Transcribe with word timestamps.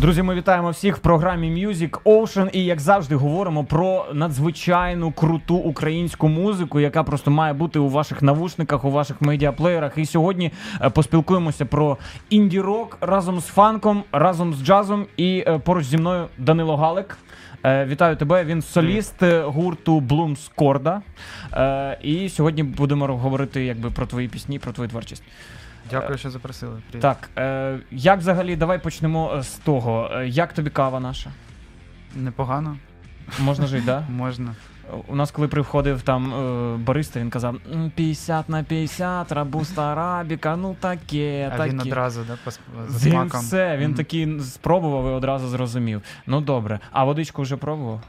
Друзі, 0.00 0.22
ми 0.22 0.34
вітаємо 0.34 0.70
всіх 0.70 0.96
в 0.96 1.00
програмі 1.00 1.66
Music 1.66 2.02
Ocean 2.02 2.50
і 2.52 2.64
як 2.64 2.80
завжди 2.80 3.14
говоримо 3.14 3.64
про 3.64 4.06
надзвичайну 4.12 5.12
круту 5.12 5.54
українську 5.54 6.28
музику, 6.28 6.80
яка 6.80 7.02
просто 7.02 7.30
має 7.30 7.52
бути 7.52 7.78
у 7.78 7.88
ваших 7.88 8.22
навушниках, 8.22 8.84
у 8.84 8.90
ваших 8.90 9.22
медіаплеєрах. 9.22 9.92
І 9.98 10.06
сьогодні 10.06 10.52
е, 10.82 10.90
поспілкуємося 10.90 11.66
про 11.66 11.98
інді-рок 12.30 12.98
разом 13.00 13.40
з 13.40 13.46
фанком, 13.46 14.04
разом 14.12 14.54
з 14.54 14.64
джазом. 14.64 15.06
І 15.16 15.44
е, 15.46 15.58
поруч 15.58 15.84
зі 15.84 15.96
мною 15.96 16.26
Данило 16.38 16.76
Галик. 16.76 17.18
Е, 17.64 17.86
Вітаю 17.86 18.16
тебе. 18.16 18.44
Він 18.44 18.62
соліст 18.62 19.22
гурту 19.44 20.00
Blooms 20.00 20.50
Корда. 20.54 21.02
Е, 21.52 21.98
І 22.02 22.28
сьогодні 22.28 22.62
будемо 22.62 23.06
говорити 23.06 23.64
якби 23.64 23.90
про 23.90 24.06
твої 24.06 24.28
пісні, 24.28 24.58
про 24.58 24.72
твою 24.72 24.90
творчість. 24.90 25.22
Дякую, 25.90 26.18
що 26.18 26.30
запросили. 26.30 26.82
Привіт. 26.90 27.02
Так, 27.02 27.30
е, 27.38 27.78
як 27.90 28.18
взагалі, 28.18 28.56
давай 28.56 28.82
почнемо 28.82 29.34
е, 29.36 29.42
з 29.42 29.54
того. 29.54 30.10
Е, 30.12 30.28
Як 30.28 30.52
тобі 30.52 30.70
кава 30.70 31.00
наша? 31.00 31.30
Непогано, 32.16 32.76
Можна 33.40 33.66
жити, 33.66 33.86
да? 33.86 34.04
можна. 34.10 34.54
У 35.08 35.16
нас, 35.16 35.30
коли 35.30 35.48
приходив 35.48 36.02
там 36.02 36.34
е, 36.34 36.76
бариста, 36.76 37.20
він 37.20 37.30
казав 37.30 37.56
50 37.94 38.48
на 38.48 38.62
50, 38.64 39.32
рабуста 39.32 39.92
арабіка, 39.92 40.56
ну 40.56 40.76
таке, 40.80 41.50
А 41.54 41.56
таке. 41.56 41.70
він 41.70 41.80
одразу, 41.80 42.20
да, 42.28 42.36
по, 42.44 42.50
за 42.50 42.58
Він 43.08 43.12
смаком. 43.12 43.40
все, 43.40 43.76
він 43.76 43.88
Мгм. 43.88 43.94
такий 43.96 44.40
спробував 44.40 45.06
і 45.12 45.14
одразу 45.14 45.48
зрозумів. 45.48 46.02
Ну 46.26 46.40
добре. 46.40 46.80
А 46.92 47.04
водичку 47.04 47.42
вже 47.42 47.56
пробував? 47.56 48.00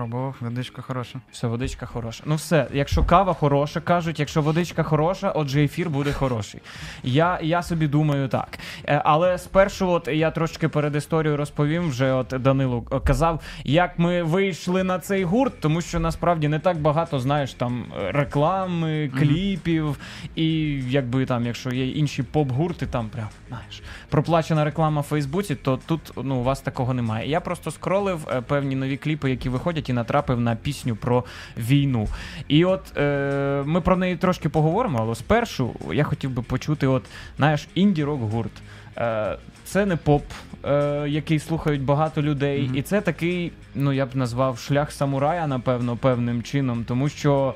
Пробував, 0.00 0.36
водичка 0.40 0.82
хороша. 0.82 1.20
Все, 1.32 1.46
водичка 1.46 1.86
хороша. 1.86 2.22
Ну 2.26 2.34
все, 2.34 2.66
якщо 2.72 3.04
кава 3.04 3.34
хороша, 3.34 3.80
кажуть, 3.80 4.20
якщо 4.20 4.42
водичка 4.42 4.82
хороша, 4.82 5.30
отже 5.30 5.64
ефір 5.64 5.90
буде 5.90 6.12
хороший. 6.12 6.60
Я, 7.02 7.38
я 7.42 7.62
собі 7.62 7.86
думаю 7.86 8.28
так. 8.28 8.58
Е, 8.84 9.02
Але 9.04 9.38
спершу, 9.38 9.88
от 9.88 10.08
я 10.08 10.30
трошки 10.30 10.68
перед 10.68 10.96
історією 10.96 11.36
розповім, 11.36 11.88
вже 11.88 12.12
от 12.12 12.26
Данилу 12.26 12.86
е, 12.92 13.00
казав, 13.00 13.40
як 13.64 13.98
ми 13.98 14.22
вийшли 14.22 14.84
на 14.84 14.98
цей 14.98 15.24
гурт, 15.24 15.60
тому 15.60 15.80
що 15.80 16.00
насправді 16.00 16.48
не 16.48 16.58
так 16.58 16.78
багато 16.78 17.18
знаєш 17.18 17.54
там 17.54 17.84
реклами, 18.08 19.10
кліпів, 19.18 19.96
і 20.36 20.48
якби 20.88 21.26
там, 21.26 21.46
якщо 21.46 21.70
є 21.70 21.88
інші 21.88 22.22
поп-гурти, 22.22 22.86
там 22.86 23.08
прям 23.08 23.28
знаєш, 23.48 23.82
проплачена 24.08 24.64
реклама 24.64 25.00
в 25.00 25.04
Фейсбуці, 25.04 25.54
то 25.54 25.78
тут 25.86 26.12
ну 26.16 26.36
у 26.36 26.42
вас 26.42 26.60
такого 26.60 26.94
немає. 26.94 27.30
Я 27.30 27.40
просто 27.40 27.70
скролив 27.70 28.28
е, 28.28 28.40
певні 28.40 28.76
нові 28.76 28.96
кліпи, 28.96 29.30
які 29.30 29.48
виходять, 29.48 29.89
і 29.90 29.92
натрапив 29.92 30.40
на 30.40 30.56
пісню 30.56 30.96
про 30.96 31.24
війну. 31.56 32.08
І 32.48 32.64
от 32.64 32.96
е, 32.96 33.62
ми 33.66 33.80
про 33.80 33.96
неї 33.96 34.16
трошки 34.16 34.48
поговоримо, 34.48 34.98
але 35.00 35.14
спершу 35.14 35.74
я 35.92 36.04
хотів 36.04 36.30
би 36.30 36.42
почути, 36.42 36.86
от 36.86 37.02
знаєш, 37.36 37.68
інді-рок 37.74 38.20
гурт. 38.20 38.52
Е, 38.98 39.36
це 39.64 39.86
не 39.86 39.96
поп, 39.96 40.24
е, 40.64 41.04
який 41.08 41.38
слухають 41.38 41.82
багато 41.82 42.22
людей, 42.22 42.62
Мгм. 42.62 42.76
і 42.76 42.82
це 42.82 43.00
такий, 43.00 43.52
ну 43.74 43.92
я 43.92 44.06
б 44.06 44.16
назвав 44.16 44.58
шлях 44.58 44.92
самурая, 44.92 45.46
напевно, 45.46 45.96
певним 45.96 46.42
чином, 46.42 46.84
тому 46.84 47.08
що. 47.08 47.54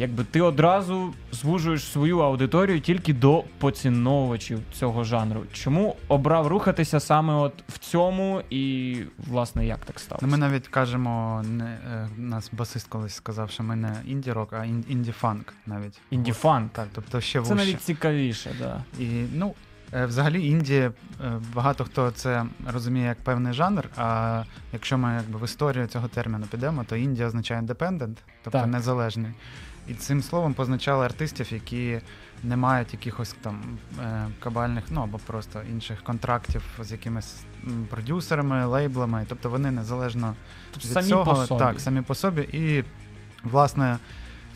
Якби 0.00 0.24
ти 0.24 0.40
одразу 0.40 1.14
звужуєш 1.32 1.84
свою 1.84 2.18
аудиторію 2.18 2.80
тільки 2.80 3.14
до 3.14 3.44
поціновувачів 3.58 4.60
цього 4.72 5.04
жанру. 5.04 5.42
Чому 5.52 5.96
обрав 6.08 6.46
рухатися 6.46 7.00
саме 7.00 7.34
от 7.34 7.52
в 7.68 7.78
цьому, 7.78 8.42
і 8.50 8.96
власне 9.18 9.66
як 9.66 9.84
так 9.84 10.00
сталося? 10.00 10.26
Ну, 10.26 10.32
ми 10.32 10.38
навіть 10.38 10.68
кажемо, 10.68 11.42
не, 11.50 11.64
е, 11.64 12.08
нас 12.16 12.50
басист 12.52 12.86
колись 12.88 13.14
сказав, 13.14 13.50
що 13.50 13.62
ми 13.62 13.76
не 13.76 13.96
інді-рок, 14.06 14.52
а 14.52 14.64
ін- 14.64 14.84
інді-фанк 14.88 15.52
навіть. 15.66 16.00
Інді-фанк. 16.12 16.68
Так, 16.72 16.88
тобто 16.94 17.20
ще 17.20 17.42
Це 17.42 17.54
навіть 17.54 17.82
цікавіше, 17.82 18.50
да. 18.58 18.84
І, 19.04 19.06
ну, 19.34 19.54
е, 19.94 20.06
взагалі 20.06 20.46
Індія, 20.46 20.92
е, 21.24 21.32
багато 21.54 21.84
хто 21.84 22.10
це 22.10 22.44
розуміє 22.72 23.06
як 23.06 23.18
певний 23.20 23.52
жанр, 23.52 23.84
а 23.96 24.42
якщо 24.72 24.98
ми 24.98 25.14
якби 25.14 25.38
в 25.38 25.44
історію 25.44 25.86
цього 25.86 26.08
терміну 26.08 26.46
підемо, 26.46 26.84
то 26.84 26.96
Індія 26.96 27.26
означає 27.26 27.60
independent, 27.60 28.16
тобто 28.42 28.58
Так. 28.58 28.66
незалежний. 28.66 29.32
І 29.88 29.94
цим 29.94 30.22
словом 30.22 30.54
позначали 30.54 31.04
артистів, 31.04 31.52
які 31.52 32.00
не 32.42 32.56
мають 32.56 32.92
якихось 32.92 33.34
там 33.40 33.78
е, 34.00 34.26
кабальних, 34.40 34.84
ну 34.90 35.02
або 35.02 35.18
просто 35.18 35.62
інших 35.70 36.02
контрактів 36.02 36.62
з 36.82 36.92
якимись 36.92 37.40
продюсерами, 37.90 38.66
лейблами. 38.66 39.26
Тобто 39.28 39.50
вони 39.50 39.70
незалежно 39.70 40.34
Тобто 40.70 40.88
від 40.88 40.94
самі 40.94 41.08
цього, 41.08 41.24
по 41.24 41.46
собі. 41.46 41.58
так, 41.58 41.80
самі 41.80 42.02
по 42.02 42.14
собі. 42.14 42.40
І, 42.40 42.84
власне, 43.42 43.98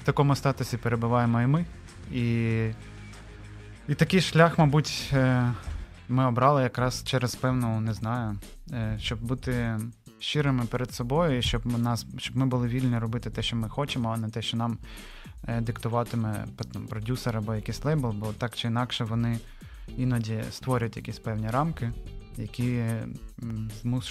в 0.03 0.05
такому 0.05 0.37
статусі 0.37 0.77
перебуваємо 0.77 1.43
і 1.43 1.47
ми. 1.47 1.65
І, 2.13 2.67
і 3.89 3.95
такий 3.95 4.21
шлях, 4.21 4.59
мабуть, 4.59 5.11
е, 5.13 5.53
ми 6.09 6.27
обрали 6.27 6.63
якраз 6.63 7.05
через 7.05 7.35
певну, 7.35 7.81
не 7.81 7.93
знаю, 7.93 8.39
е, 8.73 8.97
щоб 9.01 9.21
бути 9.21 9.79
щирими 10.23 10.65
перед 10.65 10.95
собою, 10.95 11.39
і 11.39 11.43
щоб 11.43 11.79
нас, 11.79 12.07
щоб 12.19 12.37
ми 12.37 12.47
були 12.47 12.69
вільні 12.69 12.99
робити 12.99 13.31
те, 13.31 13.43
що 13.43 13.57
ми 13.57 13.69
хочемо, 13.69 14.09
а 14.09 14.17
не 14.17 14.29
те, 14.29 14.43
що 14.43 14.57
нам 14.57 14.79
е, 15.49 15.61
диктуватиме 15.61 16.47
там, 16.73 16.87
продюсер 16.87 17.37
або 17.37 17.55
якийсь 17.55 17.85
лейбл, 17.85 18.11
бо 18.11 18.27
так 18.27 18.57
чи 18.57 18.69
інакше 18.69 19.05
вони 19.05 19.39
іноді 19.97 20.43
створюють 20.51 20.97
якісь 20.97 21.19
певні 21.19 21.51
рамки, 21.51 21.93
які 22.37 22.83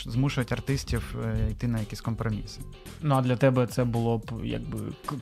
змушують 0.05 0.51
артистів 0.51 1.15
е, 1.25 1.51
йти 1.51 1.67
на 1.67 1.79
якісь 1.79 2.01
компроміси. 2.01 2.61
Ну 3.01 3.15
а 3.15 3.21
для 3.21 3.35
тебе 3.35 3.67
це 3.67 3.83
було 3.83 4.17
б 4.17 4.31
якби 4.43 4.79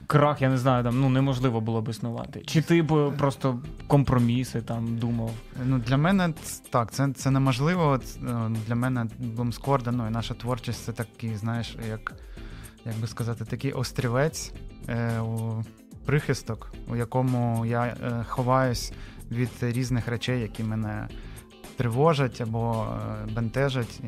крах, 0.08 0.42
я 0.42 0.50
не 0.50 0.58
знаю, 0.58 0.84
там 0.84 1.00
ну 1.02 1.10
неможливо 1.10 1.62
було 1.62 1.82
б 1.82 1.90
існувати. 1.90 2.42
Чи 2.46 2.62
ти 2.62 2.82
б 2.82 3.12
просто 3.18 3.62
компроміси 3.88 4.62
там 4.62 4.98
думав? 4.98 5.32
Ну, 5.66 5.80
для 5.80 5.98
мене 5.98 6.34
так, 6.70 6.92
це, 6.92 7.10
це 7.16 7.32
неможливо. 7.32 8.00
Е, 8.24 8.50
Для 8.68 8.76
мене 8.76 9.08
Бомскорда, 9.20 9.92
ну 9.92 10.08
і 10.08 10.10
наша 10.10 10.34
творчість 10.34 10.84
це 10.84 10.92
такий, 10.92 11.36
знаєш, 11.36 11.78
як, 11.90 12.14
як 12.86 12.96
би 12.98 13.08
сказати, 13.08 13.46
такий 13.46 13.72
острівець, 13.72 14.54
е, 14.88 15.20
у, 15.20 15.64
прихисток, 16.06 16.74
у 16.88 16.96
якому 16.96 17.66
я 17.66 17.84
е, 17.84 18.26
ховаюсь 18.28 18.94
від 19.32 19.50
різних 19.62 20.08
речей, 20.08 20.42
які 20.42 20.64
мене 20.64 21.08
тривожать 21.80 22.42
або 22.42 22.88
е, 23.30 23.32
бентежать. 23.34 24.00
І, 24.00 24.08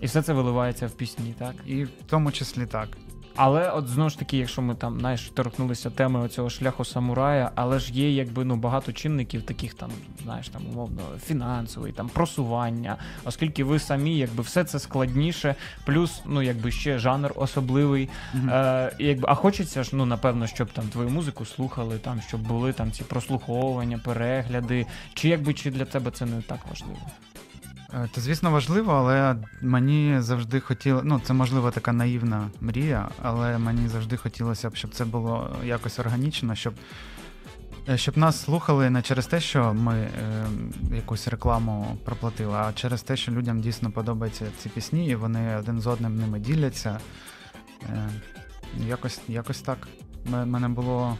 І 0.00 0.06
все 0.06 0.22
це 0.22 0.32
виливається 0.32 0.86
в 0.86 0.90
пісні, 0.90 1.34
так? 1.38 1.54
і 1.66 1.84
в 1.84 1.90
тому 2.06 2.32
числі 2.32 2.66
так. 2.66 2.88
Але 3.36 3.70
от 3.70 3.88
знову 3.88 4.10
ж 4.10 4.18
таки, 4.18 4.36
якщо 4.36 4.62
ми 4.62 4.74
там 4.74 5.00
знаєш, 5.00 5.30
торкнулися 5.34 5.90
теми 5.90 6.20
оцього 6.20 6.50
шляху 6.50 6.84
самурая, 6.84 7.50
але 7.54 7.78
ж 7.78 7.92
є 7.92 8.10
якби 8.12 8.44
ну 8.44 8.56
багато 8.56 8.92
чинників, 8.92 9.42
таких 9.42 9.74
там, 9.74 9.90
знаєш, 10.22 10.48
там 10.48 10.62
умовно 10.72 11.02
фінансовий, 11.26 11.92
там 11.92 12.08
просування, 12.08 12.96
оскільки 13.24 13.64
ви 13.64 13.78
самі, 13.78 14.18
якби 14.18 14.42
все 14.42 14.64
це 14.64 14.78
складніше, 14.78 15.54
плюс 15.84 16.22
ну 16.26 16.42
якби 16.42 16.70
ще 16.70 16.98
жанр 16.98 17.32
особливий. 17.36 18.08
Мгм. 18.34 18.50
Е, 18.50 18.92
якби, 18.98 19.28
а 19.28 19.34
хочеться 19.34 19.82
ж, 19.82 19.90
ну 19.92 20.06
напевно, 20.06 20.46
щоб 20.46 20.72
там 20.72 20.88
твою 20.88 21.10
музику 21.10 21.44
слухали, 21.44 21.98
там 21.98 22.20
щоб 22.28 22.40
були 22.40 22.72
там 22.72 22.92
ці 22.92 23.04
прослуховування, 23.04 23.98
перегляди. 23.98 24.86
Чи 25.14 25.28
якби 25.28 25.54
чи 25.54 25.70
для 25.70 25.84
тебе 25.84 26.10
це 26.10 26.26
не 26.26 26.42
так 26.42 26.60
важливо? 26.70 27.00
Це, 27.90 28.20
звісно, 28.20 28.50
важливо, 28.50 28.92
але 28.92 29.36
мені 29.62 30.16
завжди 30.20 30.60
хотіло. 30.60 31.00
Ну, 31.04 31.20
це 31.24 31.32
можливо 31.32 31.70
така 31.70 31.92
наївна 31.92 32.50
мрія, 32.60 33.08
але 33.22 33.58
мені 33.58 33.88
завжди 33.88 34.16
хотілося 34.16 34.70
б, 34.70 34.76
щоб 34.76 34.90
це 34.94 35.04
було 35.04 35.56
якось 35.64 35.98
органічно, 35.98 36.54
щоб, 36.54 36.74
е, 37.88 37.98
щоб 37.98 38.18
нас 38.18 38.42
слухали 38.42 38.90
не 38.90 39.02
через 39.02 39.26
те, 39.26 39.40
що 39.40 39.74
ми 39.74 39.94
е, 39.94 40.10
якусь 40.94 41.28
рекламу 41.28 41.98
проплатили, 42.04 42.54
а 42.54 42.72
через 42.72 43.02
те, 43.02 43.16
що 43.16 43.32
людям 43.32 43.60
дійсно 43.60 43.90
подобаються 43.90 44.44
ці 44.58 44.68
пісні, 44.68 45.08
і 45.08 45.14
вони 45.14 45.56
один 45.56 45.80
з 45.80 45.86
одним 45.86 46.16
ними 46.16 46.38
діляться. 46.38 47.00
Е, 47.82 48.08
якось, 48.78 49.20
якось 49.28 49.60
так. 49.60 49.88
У 50.26 50.30
мене 50.30 50.68
було 50.68 51.16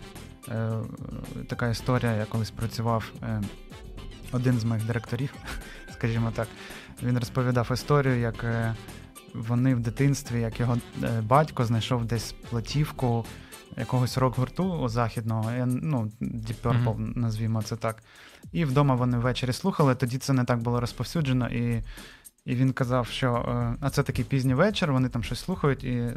е, 0.49 0.71
така 1.49 1.69
історія, 1.69 2.13
я 2.13 2.25
колись 2.25 2.51
працював. 2.51 3.13
Е, 3.23 3.43
один 4.33 4.59
з 4.59 4.65
моїх 4.65 4.87
директорів, 4.87 5.35
скажімо 6.07 6.33
так, 6.37 6.49
він 7.03 7.19
розповідав 7.19 7.71
історію, 7.73 8.19
як 8.19 8.45
е, 8.45 8.75
вони 9.35 9.75
в 9.75 9.81
дитинстві, 9.81 10.41
як 10.41 10.61
його 10.61 10.79
е, 11.03 11.21
батько 11.21 11.65
знайшов 11.65 12.05
десь 12.05 12.33
платівку 12.51 13.25
якогось 13.77 14.19
рок-гурту 14.19 14.89
західного, 14.89 15.51
ну, 15.67 16.11
Deep 16.21 16.55
Purple, 16.63 16.95
Мгм. 16.95 17.13
назвімо 17.17 17.63
це 17.63 17.77
так. 17.77 18.03
І 18.53 18.65
вдома 18.65 18.95
вони 18.95 19.19
ввечері 19.19 19.53
слухали, 19.53 19.95
тоді 19.95 20.19
це 20.19 20.33
не 20.33 20.45
так 20.45 20.59
було 20.59 20.81
розповсюджено. 20.81 21.49
І, 21.49 21.83
і 22.45 22.55
він 22.55 22.73
казав, 22.73 23.07
що 23.07 23.35
е, 23.35 23.77
а 23.81 23.91
це 23.91 24.03
такий 24.03 24.25
пізній 24.25 24.55
вечір, 24.55 24.93
вони 24.93 25.09
там 25.09 25.23
щось 25.23 25.41
слухають, 25.41 25.85
і 25.85 26.11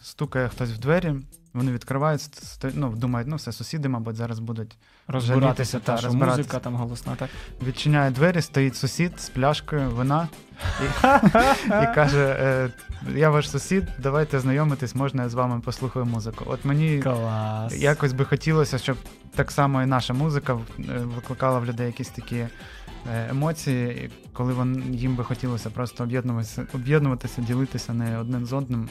стукає 0.00 0.48
хтось 0.48 0.70
в 0.70 0.78
двері, 0.78 1.14
вони 1.54 1.72
відкривають, 1.72 2.22
ну, 2.74 2.88
думають, 2.96 3.28
ну 3.28 3.36
все, 3.36 3.52
сусіди, 3.52 3.88
мабуть, 3.88 4.16
зараз 4.16 4.38
будуть 4.38 4.76
розбиратися, 5.06 5.78
та, 5.78 5.96
що 5.96 6.12
музика 6.12 6.58
там 6.58 6.74
голосна, 6.74 7.16
так? 7.16 7.30
Відчиняє 7.66 8.10
двері, 8.10 8.42
стоїть 8.42 8.76
сусід 8.76 9.20
з 9.20 9.28
пляшкою 9.28 9.90
вина 9.90 10.28
і, 10.80 11.06
і 11.66 11.94
каже: 11.94 12.36
е, 12.40 12.70
Я 13.14 13.30
ваш 13.30 13.50
сусід, 13.50 13.84
давайте 13.98 14.40
знайомитись, 14.40 14.94
можна 14.94 15.22
я 15.22 15.28
з 15.28 15.34
вами 15.34 15.60
послухаю 15.60 16.06
музику. 16.06 16.44
От 16.48 16.64
мені 16.64 16.98
Клас. 17.02 17.76
якось 17.76 18.12
би 18.12 18.24
хотілося, 18.24 18.78
щоб 18.78 18.96
так 19.34 19.50
само 19.50 19.82
і 19.82 19.86
наша 19.86 20.14
музика 20.14 20.58
е, 20.78 20.82
викликала 20.98 21.58
в 21.58 21.64
людей 21.64 21.86
якісь 21.86 22.08
такі 22.08 22.36
е, 22.36 22.48
емоції, 23.30 24.10
коли 24.32 24.52
вон, 24.52 24.94
їм 24.94 25.16
би 25.16 25.24
хотілося 25.24 25.70
просто 25.70 26.04
об'єднуватися, 26.04 26.66
об'єднуватися, 26.74 27.42
ділитися 27.42 27.92
не 27.92 28.18
одним 28.18 28.46
з 28.46 28.52
одним. 28.52 28.88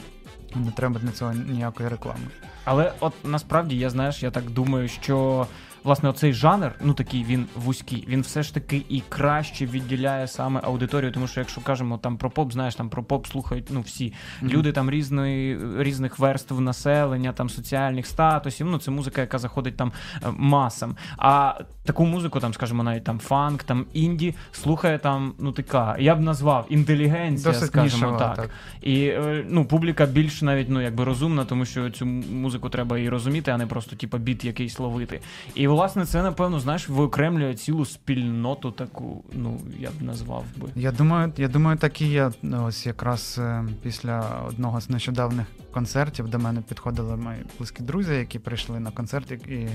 Не 0.54 0.70
треба 0.70 1.00
для 1.00 1.10
цього 1.10 1.32
ніякої 1.32 1.88
реклами. 1.88 2.20
Але 2.64 2.92
от 3.00 3.12
насправді 3.24 3.78
я 3.78 3.90
знаєш, 3.90 4.22
я 4.22 4.30
так 4.30 4.50
думаю, 4.50 4.88
що 4.88 5.46
власне 5.84 6.08
оцей 6.08 6.32
жанр, 6.32 6.72
ну 6.80 6.94
такий 6.94 7.24
він 7.24 7.46
вузький, 7.56 8.04
він 8.08 8.20
все 8.20 8.42
ж 8.42 8.54
таки 8.54 8.82
і 8.88 9.02
краще 9.08 9.66
відділяє 9.66 10.28
саме 10.28 10.60
аудиторію. 10.64 11.12
Тому 11.12 11.26
що, 11.26 11.40
якщо 11.40 11.60
кажемо 11.60 11.98
там 11.98 12.16
про 12.16 12.30
поп, 12.30 12.52
знаєш, 12.52 12.74
там 12.74 12.88
про 12.88 13.04
поп 13.04 13.26
слухають 13.26 13.66
ну 13.70 13.80
всі 13.80 14.04
mm-hmm. 14.04 14.48
люди 14.48 14.72
там 14.72 14.90
різної 14.90 15.58
різних 15.78 16.18
верств 16.18 16.60
населення, 16.60 17.32
там 17.32 17.50
соціальних 17.50 18.06
статусів. 18.06 18.66
Ну 18.66 18.78
це 18.78 18.90
музика, 18.90 19.20
яка 19.20 19.38
заходить 19.38 19.76
там 19.76 19.92
е, 20.22 20.26
масам. 20.36 20.96
А 21.16 21.54
таку 21.84 22.06
музику, 22.06 22.40
там, 22.40 22.54
скажімо, 22.54 22.82
навіть 22.82 23.04
там 23.04 23.18
фанк, 23.18 23.62
там 23.62 23.86
інді, 23.92 24.34
слухає 24.52 24.98
там, 24.98 25.34
ну 25.38 25.52
така, 25.52 25.96
я 25.98 26.14
б 26.14 26.20
назвав 26.20 26.66
інтелігенція, 26.68 27.52
Досить 27.52 27.68
скажімо 27.68 28.06
нішова, 28.06 28.18
так. 28.18 28.36
так. 28.36 28.50
І 28.82 29.06
е, 29.06 29.44
ну, 29.48 29.64
публіка 29.64 30.06
більш 30.06 30.42
навіть 30.42 30.68
ну 30.68 30.80
якби 30.80 31.04
розумна, 31.04 31.44
тому 31.44 31.64
що 31.64 31.90
цю 31.90 32.06
музику 32.06 32.68
треба 32.68 32.98
і 32.98 33.08
розуміти, 33.08 33.50
а 33.50 33.56
не 33.56 33.66
просто 33.66 33.96
типу, 33.96 34.18
біт 34.18 34.44
якийсь 34.44 34.78
ловити. 34.78 35.20
І 35.54 35.68
власне 35.74 36.06
це 36.06 36.22
напевно 36.22 36.60
знаєш 36.60 36.88
виокремлює 36.88 37.54
цілу 37.54 37.84
спільноту, 37.84 38.70
таку, 38.70 39.24
ну 39.32 39.60
я 39.78 39.90
б 39.90 40.02
назвав 40.02 40.44
би. 40.56 40.68
Я 40.76 40.92
думаю, 40.92 41.32
я 41.36 41.48
думаю, 41.48 41.78
так 41.78 42.00
і 42.00 42.06
є. 42.06 42.30
Ось 42.66 42.86
якраз 42.86 43.36
е, 43.38 43.64
після 43.82 44.42
одного 44.48 44.80
з 44.80 44.90
нещодавних 44.90 45.46
концертів 45.72 46.28
до 46.28 46.38
мене 46.38 46.62
підходили 46.68 47.16
мої 47.16 47.38
близькі 47.58 47.82
друзі, 47.82 48.14
які 48.14 48.38
прийшли 48.38 48.80
на 48.80 48.90
концерт 48.90 49.30
і 49.30 49.68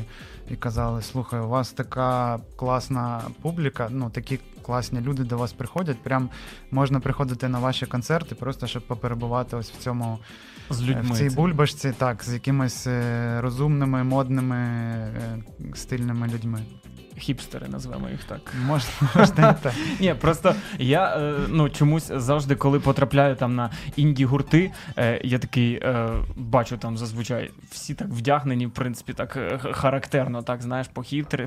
і 0.51 0.55
казали: 0.55 1.01
слухай, 1.01 1.39
у 1.39 1.47
вас 1.47 1.71
така 1.71 2.39
класна 2.55 3.21
публіка, 3.41 3.87
ну 3.91 4.09
такі 4.09 4.39
класні 4.61 5.01
люди 5.01 5.23
до 5.23 5.37
вас 5.37 5.53
приходять. 5.53 6.03
Прям 6.03 6.29
можна 6.71 6.99
приходити 6.99 7.47
на 7.47 7.59
ваші 7.59 7.85
концерти, 7.85 8.35
просто 8.35 8.67
щоб 8.67 8.87
поперебувати 8.87 9.55
ось 9.55 9.71
в 9.71 9.77
цьому 9.77 10.19
з 10.69 10.81
людьми. 10.81 11.13
в 11.13 11.17
цій 11.17 11.29
бульбашці, 11.29 11.93
так, 11.97 12.23
з 12.23 12.33
якимись 12.33 12.87
е, 12.87 13.41
розумними, 13.41 14.03
модними, 14.03 14.55
е, 14.55 15.43
стильними 15.73 16.27
людьми 16.27 16.61
хіпстери, 17.19 17.67
назвемо 17.67 18.09
їх 18.09 18.23
так. 18.23 18.53
Можна, 18.65 18.89
можна 19.15 19.53
так. 19.53 19.73
Ні, 19.99 20.13
просто 20.13 20.55
я 20.79 21.17
е, 21.17 21.33
ну 21.49 21.69
чомусь 21.69 22.11
завжди, 22.15 22.55
коли 22.55 22.79
потрапляю 22.79 23.35
там 23.35 23.55
на 23.55 23.69
інді 23.95 24.25
гурти, 24.25 24.71
е, 24.97 25.21
я 25.23 25.39
такий 25.39 25.73
е, 25.73 26.09
бачу 26.35 26.77
там 26.77 26.97
зазвичай 26.97 27.51
всі 27.71 27.93
так 27.93 28.07
вдягнені, 28.07 28.65
в 28.65 28.71
принципі, 28.71 29.13
так 29.13 29.37
характерно, 29.71 30.41
так 30.41 30.61
знаєш, 30.61 30.87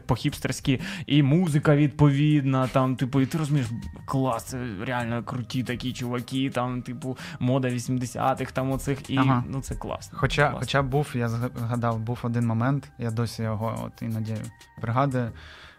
по 0.07 0.15
хіпстерськи, 0.15 0.81
і 1.07 1.23
музика 1.23 1.77
відповідна. 1.77 2.67
Там, 2.67 2.97
типу, 2.97 3.21
і 3.21 3.27
ти 3.27 3.39
розумієш, 3.39 3.69
клас, 4.05 4.45
це 4.45 4.59
реально 4.87 5.23
круті 5.23 5.63
такі 5.63 5.93
чуваки, 5.93 6.51
там, 6.51 6.83
типу, 6.83 7.19
мода 7.41 7.69
80-х, 7.69 8.53
там 8.53 8.73
оцих, 8.73 9.11
і 9.11 9.17
ага. 9.17 9.45
ну 9.49 9.61
це 9.61 9.75
класно. 9.75 10.19
Хоча, 10.19 10.43
класно. 10.43 10.61
хоча 10.61 10.83
був, 10.83 11.07
я 11.15 11.29
згадав, 11.29 11.99
був 11.99 12.19
один 12.23 12.47
момент, 12.47 12.91
я 12.99 13.11
досі 13.11 13.43
його 13.43 13.83
от 13.87 14.03
іноді 14.03 14.37
пригадую 14.81 15.33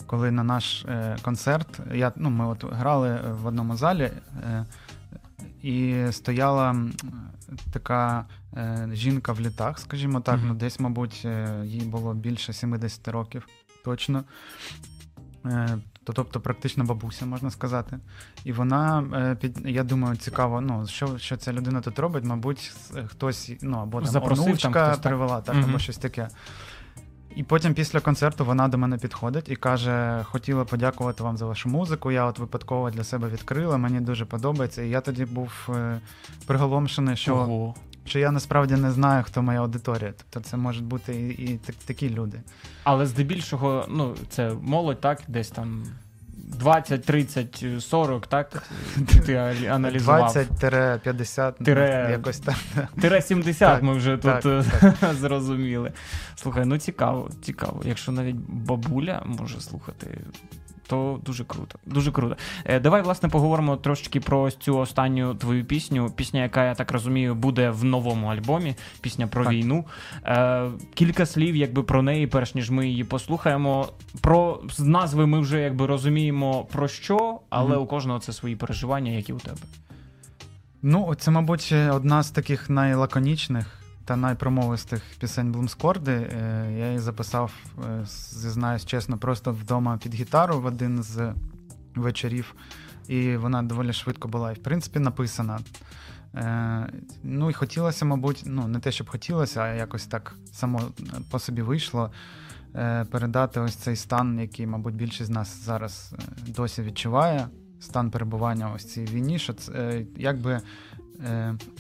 коли 0.08 0.32
на 0.32 0.44
наш 0.44 0.86
е, 0.86 1.18
концерт, 1.22 1.80
я, 1.94 2.12
ну, 2.16 2.30
ми 2.30 2.48
от 2.48 2.64
грали 2.64 3.20
в 3.42 3.46
одному 3.46 3.78
залі, 3.78 4.12
е, 4.44 4.66
і 5.62 6.06
стояла 6.12 6.76
така 7.72 8.26
е, 8.58 8.90
жінка 8.94 9.34
в 9.34 9.40
літах, 9.40 9.80
скажімо 9.80 10.20
так, 10.20 10.40
mm-hmm. 10.40 10.48
ну 10.48 10.54
десь, 10.54 10.80
мабуть, 10.80 11.28
їй 11.64 11.82
було 11.82 12.14
більше 12.14 12.54
70 12.54 13.08
років 13.08 13.48
точно. 13.86 14.24
Е, 15.46 15.78
Тобто, 16.06 16.40
практично 16.40 16.84
бабуся, 16.84 17.26
можна 17.26 17.52
сказати. 17.52 18.00
І 18.44 18.54
вона, 18.54 19.36
під, 19.42 19.60
я 19.66 19.84
думаю, 19.84 20.16
цікаво, 20.16 20.62
ну, 20.62 20.88
що 20.88 21.18
що 21.18 21.38
ця 21.38 21.54
людина 21.54 21.82
тут 21.82 22.00
робить, 22.00 22.24
мабуть, 22.24 22.72
хтось, 23.08 23.52
ну, 23.62 23.78
або 23.78 24.02
там 24.02 24.10
Запросив, 24.10 24.46
онучка 24.46 24.70
там 24.70 24.92
хтось, 24.92 25.04
привела, 25.04 25.42
так, 25.42 25.56
mm-hmm. 25.56 25.70
або 25.70 25.80
щось 25.80 25.98
таке. 25.98 26.28
І 27.36 27.44
потім 27.44 27.74
після 27.74 28.00
концерту 28.00 28.46
вона 28.46 28.68
до 28.68 28.78
мене 28.78 28.98
підходить 28.98 29.50
і 29.50 29.56
каже: 29.56 30.24
хотіла 30.24 30.66
подякувати 30.66 31.24
вам 31.24 31.38
за 31.38 31.46
вашу 31.46 31.70
музику. 31.70 32.12
Я 32.12 32.26
от 32.26 32.40
випадково 32.40 32.92
для 32.92 33.04
себе 33.04 33.30
відкрила, 33.30 33.78
мені 33.78 34.00
дуже 34.00 34.26
подобається. 34.26 34.82
І 34.82 34.90
я 34.90 35.02
тоді 35.02 35.26
був 35.26 35.52
е, 35.70 36.00
приголомшений, 36.46 37.16
що 37.16 37.36
Ого. 37.36 37.76
що 38.06 38.20
я 38.20 38.32
насправді 38.32 38.76
не 38.76 38.92
знаю, 38.92 39.24
хто 39.24 39.42
моя 39.42 39.60
аудиторія. 39.60 40.14
Тобто 40.18 40.50
це 40.50 40.58
можуть 40.58 40.84
бути 40.84 41.16
і, 41.16 41.30
і 41.30 41.60
такі 41.86 42.10
люди. 42.10 42.42
Але 42.84 43.06
здебільшого, 43.06 43.86
ну, 43.90 44.16
це 44.30 44.54
молодь, 44.62 45.02
так, 45.02 45.22
десь 45.28 45.50
там 45.50 45.84
20, 46.56 47.06
30, 47.06 47.66
40, 47.80 48.28
так? 48.28 48.64
Ти 49.26 49.36
аналізував. 49.70 50.36
20-50, 50.36 51.64
Тире... 51.64 52.08
якось 52.12 52.40
так. 52.40 52.56
Тире 53.02 53.22
70 53.22 53.60
так, 53.60 53.84
ми 53.84 53.94
вже 53.94 54.18
так, 54.18 54.42
тут 54.44 54.66
так. 54.82 55.14
зрозуміли. 55.20 55.92
Слухай, 56.36 56.66
ну 56.66 56.78
цікаво, 56.78 57.30
цікаво. 57.42 57.82
Якщо 57.86 58.12
навіть 58.12 58.36
бабуля 58.48 59.22
може 59.26 59.62
слухати 59.62 60.08
то 60.88 61.20
дуже 61.26 61.44
круто. 61.44 61.80
Дуже 61.86 62.12
круто. 62.12 62.38
Е, 62.66 62.80
давай, 62.80 63.02
власне, 63.02 63.30
поговоримо 63.30 63.78
трошечки 63.78 64.20
про 64.20 64.52
цю 64.52 64.78
останню 64.78 65.36
твою 65.36 65.66
пісню. 65.66 66.12
Пісня, 66.16 66.42
яка 66.42 66.66
я 66.66 66.76
так 66.76 66.92
розумію, 66.92 67.36
буде 67.36 67.70
в 67.70 67.84
новому 67.84 68.28
альбомі. 68.28 68.76
Пісня 69.02 69.28
про 69.28 69.44
так. 69.44 69.54
війну. 69.54 69.86
Е, 70.26 70.70
Кілька 70.94 71.26
слів, 71.26 71.56
якби 71.56 71.84
про 71.84 72.02
неї, 72.02 72.28
перш 72.28 72.56
ніж 72.56 72.70
ми 72.70 72.88
її 72.88 73.04
послухаємо. 73.04 73.88
Про 74.22 74.62
назви 74.80 75.28
ми 75.28 75.40
вже 75.40 75.60
якби 75.60 75.86
розуміємо 75.86 76.66
про 76.72 76.88
що, 76.88 77.40
але 77.50 77.76
mm-hmm. 77.76 77.80
у 77.80 77.86
кожного 77.86 78.20
це 78.20 78.34
свої 78.34 78.56
переживання, 78.56 79.12
які 79.12 79.34
у 79.34 79.38
тебе. 79.38 79.58
Ну, 80.82 81.16
це, 81.16 81.32
мабуть, 81.32 81.74
одна 81.92 82.24
з 82.24 82.32
таких 82.32 82.70
найлаконічних 82.70 83.83
та 84.06 84.16
найпромовистих 84.16 85.02
пісень 85.20 85.52
Блумскорди. 85.52 86.12
Е, 86.12 86.68
я 86.80 86.88
її 86.88 87.00
записав, 87.00 87.54
е, 87.86 88.06
зізнаюсь 88.32 88.86
чесно, 88.86 89.18
просто 89.18 89.52
вдома 89.52 89.98
під 89.98 90.14
гітару 90.14 90.62
в 90.62 90.66
один 90.66 91.04
з 91.04 91.34
вечорів, 91.96 92.56
і 93.08 93.36
вона 93.36 93.64
доволі 93.64 93.94
швидко 93.94 94.28
була 94.28 94.52
і 94.52 94.56
в 94.56 94.64
принципі 94.64 95.00
написана. 95.00 95.60
Е, 96.36 96.90
ну 97.24 97.50
і 97.50 97.54
хотілося, 97.54 98.06
мабуть, 98.06 98.44
ну 98.46 98.68
не 98.68 98.80
те, 98.80 98.92
щоб 98.92 99.10
хотілося, 99.10 99.62
а 99.62 99.68
якось 99.68 100.06
так 100.06 100.36
само 100.52 100.82
по 101.32 101.40
собі 101.40 101.62
вийшло. 101.62 102.12
Передати 103.12 103.60
ось 103.60 103.76
цей 103.76 103.96
стан, 103.96 104.40
який, 104.40 104.68
мабуть, 104.68 104.96
більшість 104.96 105.26
з 105.26 105.30
нас 105.30 105.64
зараз 105.66 106.16
досі 106.48 106.82
відчуває, 106.82 107.48
стан 107.80 108.12
перебування 108.12 108.72
ось 108.76 108.86
цій 108.86 109.06
війні, 109.06 109.40
що 109.40 109.54
це 109.54 110.06
якби 110.18 110.62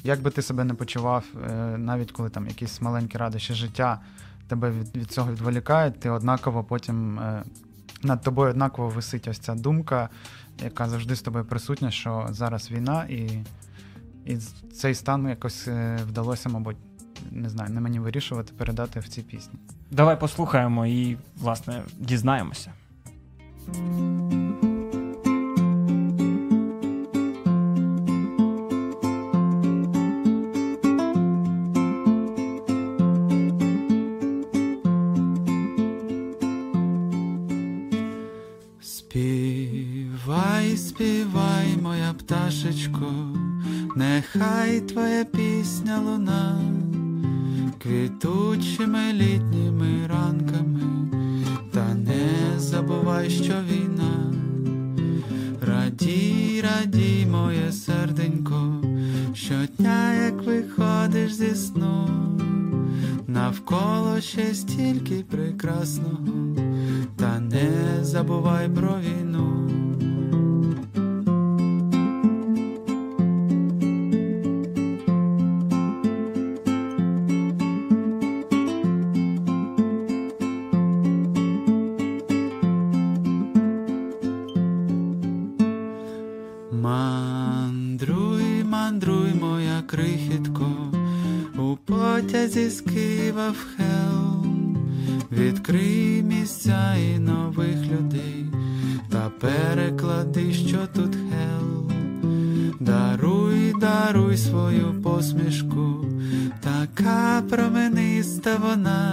як 0.03 0.21
би 0.21 0.31
ти 0.31 0.41
себе 0.41 0.63
не 0.63 0.73
почував, 0.73 1.25
е, 1.49 1.77
навіть 1.77 2.11
коли 2.11 2.29
там 2.29 2.47
якісь 2.47 2.81
маленькі 2.81 3.17
радощі 3.17 3.53
життя 3.53 3.99
тебе 4.47 4.71
від, 4.71 4.95
від 4.95 5.11
цього 5.11 5.31
відволікають, 5.31 5.99
ти 5.99 6.09
однаково 6.09 6.63
потім 6.63 7.19
е, 7.19 7.43
над 8.03 8.21
тобою 8.21 8.49
однаково 8.49 8.89
висить 8.89 9.27
ось 9.27 9.39
ця 9.39 9.55
думка, 9.55 10.09
яка 10.63 10.89
завжди 10.89 11.15
з 11.15 11.21
тобою 11.21 11.45
присутня, 11.45 11.91
що 11.91 12.27
зараз 12.29 12.71
війна, 12.71 13.05
і 13.09 13.43
і 14.25 14.37
цей 14.73 14.95
стан 14.95 15.29
якось 15.29 15.67
вдалося, 16.07 16.49
мабуть, 16.49 16.77
не 17.31 17.49
знаю, 17.49 17.73
не 17.73 17.81
мені 17.81 17.99
вирішувати, 17.99 18.53
передати 18.57 18.99
в 18.99 19.07
цій 19.07 19.21
пісні. 19.21 19.59
Давай 19.91 20.19
послухаємо 20.19 20.85
і, 20.85 21.17
власне, 21.37 21.83
дізнаємося. 21.99 22.71
Пташечко, 42.73 43.11
нехай 43.95 44.81
твоя 44.81 45.25
пісня 45.25 45.99
луна, 45.99 46.57
квітучими 47.83 49.13
літніми 49.13 50.07
ранками, 50.07 50.81
та 51.71 51.93
не 51.93 52.59
забувай, 52.59 53.29
що 53.29 53.53
війна, 53.71 54.22
потязі 92.53 92.69
з 92.69 92.81
Києва 92.81 93.49
в 93.49 93.55
відкрий 95.31 96.23
місця 96.23 96.95
і 96.95 97.19
нових 97.19 97.77
людей, 97.77 98.45
та 99.09 99.31
переклади, 99.39 100.53
що 100.53 100.77
тут 100.95 101.15
хел, 101.15 101.91
даруй, 102.79 103.73
даруй 103.79 104.37
свою 104.37 105.01
посмішку, 105.03 106.05
така 106.61 107.43
промениста 107.49 108.57
вона, 108.61 109.12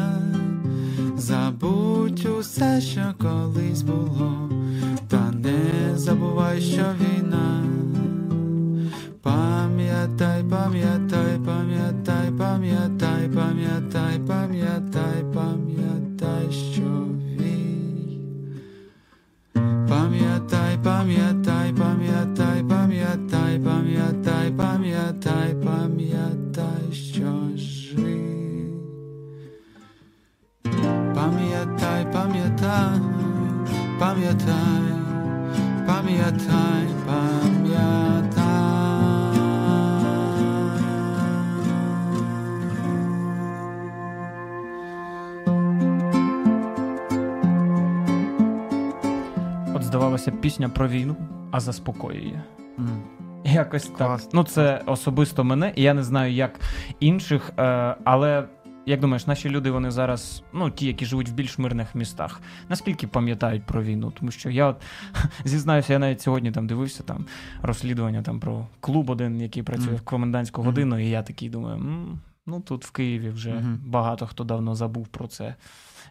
пісня 50.51 50.69
про 50.69 50.89
війну, 50.89 51.17
а 51.51 51.61
заспокоює. 51.61 52.43
М. 52.79 53.03
Якось 53.45 53.87
так. 53.87 54.21
Ну, 54.33 54.45
це 54.45 54.83
особисто 54.87 55.45
мене, 55.45 55.73
і 55.77 55.83
я 55.83 55.95
не 55.95 56.03
знаю, 56.03 56.33
як 56.33 56.61
інших, 57.01 57.53
е, 57.59 57.97
але. 58.05 58.45
Як 58.87 59.01
думаєш, 59.01 59.27
наші 59.27 59.49
люди 59.51 59.71
вони 59.71 59.91
зараз, 59.91 60.43
ну 60.53 60.71
ті, 60.71 60.87
які 60.87 61.05
живуть 61.05 61.29
в 61.29 61.33
більш 61.33 61.59
мирних 61.59 61.95
містах, 61.95 62.41
наскільки 62.69 63.07
пам'ятають 63.07 63.67
про 63.67 63.83
війну? 63.83 64.13
Тому 64.19 64.31
що 64.31 64.51
я 64.51 64.67
от 64.67 64.77
зізнаюся, 65.45 65.93
я 65.93 65.99
навіть 65.99 66.21
сьогодні 66.21 66.53
там 66.53 66.67
дивився 66.67 67.03
там 67.03 67.25
розслідування 67.63 68.23
там 68.23 68.41
про 68.41 68.67
клуб 68.81 69.11
один, 69.11 69.41
який 69.41 69.63
працює 69.63 69.87
Мгм. 69.87 69.97
в 69.97 70.01
комендантську 70.01 70.63
годину, 70.63 70.99
і 70.99 71.09
я 71.11 71.23
такий 71.23 71.49
думаю, 71.49 71.77
м, 71.77 72.21
ну 72.47 72.61
тут 72.61 72.85
в 72.85 72.91
Києві 72.91 73.29
вже 73.31 73.53
Мгм. 73.53 73.81
багато 73.87 74.27
хто 74.27 74.45
давно 74.45 74.75
забув 74.75 75.09
про 75.09 75.27
це, 75.27 75.55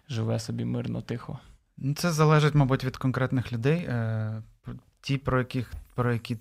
живе 0.09 0.39
собі 0.39 0.65
мирно, 0.65 1.01
тихо. 1.01 1.39
Ну, 1.81 1.93
Це 1.93 2.11
залежить, 2.11 2.55
мабуть, 2.55 2.83
від 2.83 2.97
конкретних 2.97 3.53
людей. 3.53 3.77
Е, 3.79 4.41
Ті, 5.01 5.17
про 5.17 5.39
яких, 5.39 5.71
про 5.95 6.13
які. 6.13 6.37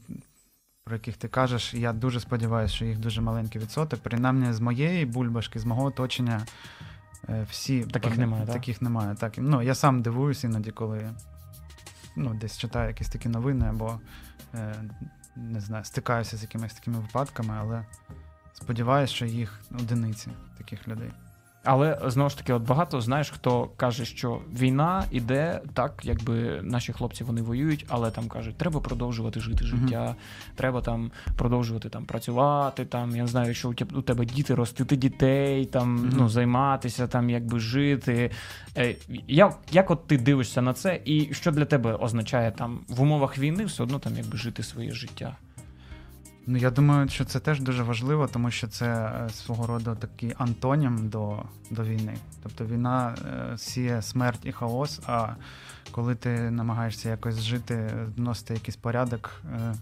Про 0.84 0.96
яких 0.96 1.16
ти 1.16 1.28
кажеш, 1.28 1.74
я 1.74 1.92
дуже 1.92 2.20
сподіваюся, 2.20 2.74
що 2.74 2.84
їх 2.84 2.98
дуже 2.98 3.20
маленький 3.20 3.60
відсоток. 3.62 4.00
Принаймні 4.00 4.52
з 4.52 4.60
моєї 4.60 5.06
бульбашки, 5.06 5.58
з 5.58 5.64
мого 5.64 5.84
оточення, 5.84 6.46
е, 7.28 7.46
всі 7.50 7.80
Таких 7.84 8.12
пам'ят- 8.12 8.18
немає, 8.18 8.46
так? 8.46 8.54
таких 8.54 8.82
немає. 8.82 9.14
Так. 9.14 9.32
Ну, 9.38 9.62
я 9.62 9.74
сам 9.74 10.02
дивуюсь 10.02 10.44
іноді, 10.44 10.70
коли 10.70 11.10
ну, 12.16 12.34
десь 12.34 12.58
читаю 12.58 12.88
якісь 12.88 13.08
такі 13.08 13.28
новини 13.28 13.66
або 13.68 14.00
е, 14.54 14.74
не 15.36 15.60
знаю, 15.60 15.84
стикаюся 15.84 16.36
з 16.36 16.42
якимись 16.42 16.74
такими 16.74 16.98
випадками, 16.98 17.54
але 17.60 17.84
сподіваюся, 18.52 19.14
що 19.14 19.26
їх 19.26 19.60
одиниці 19.70 20.28
таких 20.58 20.88
людей. 20.88 21.10
Але 21.70 21.98
знову 22.06 22.30
ж 22.30 22.38
таки, 22.38 22.52
от 22.52 22.62
багато 22.62 23.00
знаєш, 23.00 23.30
хто 23.30 23.68
каже, 23.76 24.04
що 24.04 24.40
війна 24.52 25.04
іде 25.10 25.60
так, 25.74 25.92
якби 26.02 26.60
наші 26.62 26.92
хлопці 26.92 27.24
вони 27.24 27.42
воюють, 27.42 27.84
але 27.88 28.10
там 28.10 28.28
кажуть, 28.28 28.56
треба 28.56 28.80
продовжувати 28.80 29.40
жити 29.40 29.64
життя, 29.64 30.14
треба 30.54 30.80
там 30.80 31.10
продовжувати 31.36 31.88
там 31.88 32.04
працювати. 32.04 32.84
Там 32.84 33.16
я 33.16 33.22
не 33.22 33.28
знаю, 33.28 33.54
що 33.54 33.70
у 33.70 33.74
тебе 33.74 33.98
у 33.98 34.02
тебе 34.02 34.24
діти 34.24 34.54
ростити 34.54 34.96
дітей, 34.96 35.64
там 35.64 35.94
Мгм. 35.94 36.12
ну 36.16 36.28
займатися, 36.28 37.06
там 37.06 37.30
якби 37.30 37.60
жити. 37.60 38.30
Е, 38.76 38.94
як, 39.28 39.58
як 39.72 39.90
от 39.90 40.06
ти 40.06 40.18
дивишся 40.18 40.62
на 40.62 40.72
це, 40.72 41.00
і 41.04 41.34
що 41.34 41.50
для 41.52 41.64
тебе 41.64 41.94
означає 41.94 42.50
там 42.50 42.80
в 42.88 43.02
умовах 43.02 43.38
війни 43.38 43.64
все 43.64 43.82
одно 43.82 43.98
там 43.98 44.12
якби 44.16 44.38
жити 44.38 44.62
своє 44.62 44.92
життя? 44.92 45.36
Ну, 46.50 46.58
я 46.58 46.70
думаю, 46.70 47.08
що 47.08 47.24
це 47.24 47.40
теж 47.40 47.60
дуже 47.60 47.82
важливо, 47.82 48.26
тому 48.26 48.50
що 48.50 48.66
це 48.68 48.86
е, 48.86 49.30
свого 49.30 49.66
роду 49.66 49.96
такий 50.00 50.34
антонім 50.38 51.08
до, 51.08 51.42
до 51.70 51.84
війни. 51.84 52.16
Тобто 52.42 52.64
війна 52.64 53.14
е, 53.52 53.58
сіє 53.58 54.02
смерть 54.02 54.40
і 54.44 54.52
хаос, 54.52 55.00
а 55.06 55.28
коли 55.90 56.14
ти 56.14 56.50
намагаєшся 56.50 57.10
якось 57.10 57.40
жити, 57.40 57.94
вносити 58.16 58.54
якийсь 58.54 58.76
порядок 58.76 59.42
е, 59.44 59.74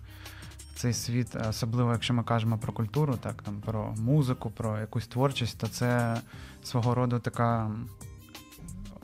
в 0.75 0.79
цей 0.79 0.93
світ, 0.93 1.37
особливо 1.49 1.93
якщо 1.93 2.15
ми 2.15 2.23
кажемо 2.23 2.59
про 2.59 2.73
культуру, 2.73 3.17
так 3.17 3.43
там 3.43 3.61
про 3.61 3.95
музику, 3.99 4.51
про 4.51 4.79
якусь 4.79 5.07
творчість, 5.07 5.59
то 5.59 5.67
це 5.67 6.17
свого 6.63 6.95
роду 6.95 7.19
така 7.19 7.71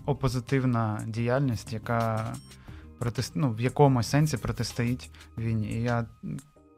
опозитивна 0.06 1.02
діяльність, 1.06 1.72
яка 1.72 2.32
протис... 2.98 3.32
ну, 3.34 3.52
в 3.52 3.60
якомусь 3.60 4.08
сенсі 4.08 4.36
протистоїть 4.36 5.10
війні. 5.38 5.72
І 5.72 5.82
я 5.82 6.04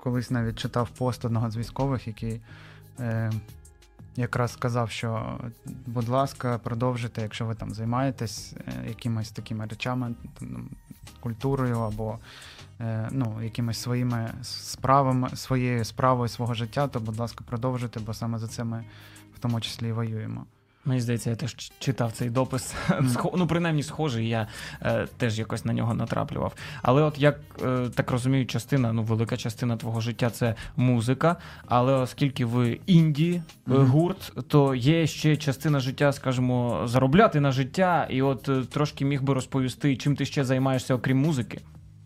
колись 0.05 0.31
навіть 0.31 0.59
читав 0.59 0.89
пост 0.89 1.25
одного 1.25 1.51
з 1.51 1.57
військових, 1.57 2.07
який 2.07 2.41
е, 3.01 3.33
якраз 4.17 4.53
сказав, 4.53 4.91
що, 4.91 5.41
будь 5.87 6.09
ласка, 6.09 6.59
продовжуйте, 6.59 7.23
якщо 7.23 7.47
ви 7.47 7.55
там 7.55 7.75
займаєтесь 7.75 8.53
е, 8.53 8.89
якимись 8.89 9.31
такими 9.31 9.67
речами, 9.67 10.15
там, 10.39 10.71
культурою 11.21 11.79
або 11.79 12.19
е, 12.81 13.09
ну, 13.13 13.43
якимись 13.43 13.79
своїми 13.79 14.31
справами, 14.43 15.29
своєю 15.35 15.85
справою 15.85 16.29
свого 16.29 16.55
життя, 16.55 16.89
то, 16.89 17.01
будь 17.01 17.19
ласка, 17.19 17.45
продовжуйте, 17.49 18.01
бо 18.01 18.15
саме 18.15 18.39
за 18.39 18.49
це 18.49 18.65
ми 18.65 18.85
в 19.35 19.39
тому 19.39 19.61
числі 19.61 19.89
і 19.89 19.93
воюємо. 19.93 20.47
Мені 20.87 21.01
здається, 21.01 21.31
я 21.31 21.37
теж 21.37 21.57
читав 21.79 22.13
цей 22.13 22.31
допис. 22.31 22.75
Схо- 22.89 23.35
ну, 23.37 23.47
принаймні, 23.47 23.83
схожий, 23.83 24.29
я 24.29 24.49
е, 24.83 25.07
теж 25.17 25.39
якось 25.39 25.65
на 25.65 25.73
нього 25.73 25.95
натраплював. 25.95 26.53
Але 26.83 27.03
от 27.03 27.19
як 27.19 27.41
е, 27.65 27.89
так 27.95 28.11
розумію, 28.11 28.47
частина, 28.47 28.93
ну, 28.93 29.03
велика 29.03 29.37
частина 29.37 29.77
твого 29.77 30.01
життя 30.01 30.31
це 30.31 30.55
музика. 30.77 31.37
Але 31.67 31.93
оскільки 31.93 32.45
ви 32.45 32.81
інді 32.87 33.43
Мгм. 33.67 33.87
гурт, 33.87 34.33
то 34.49 34.75
є 34.75 35.07
ще 35.07 35.37
частина 35.37 35.81
життя, 35.81 36.13
скажімо, 36.13 36.83
заробляти 36.85 37.41
на 37.41 37.53
життя. 37.53 38.07
І 38.11 38.23
от 38.23 38.49
е, 38.49 38.63
трошки 38.71 39.05
міг 39.05 39.23
би 39.23 39.35
розповісти, 39.35 39.97
чим 39.97 40.17
ти 40.17 40.25
ще 40.27 40.45
займаєшся, 40.45 40.95
окрім 40.95 41.19
музики. 41.19 41.61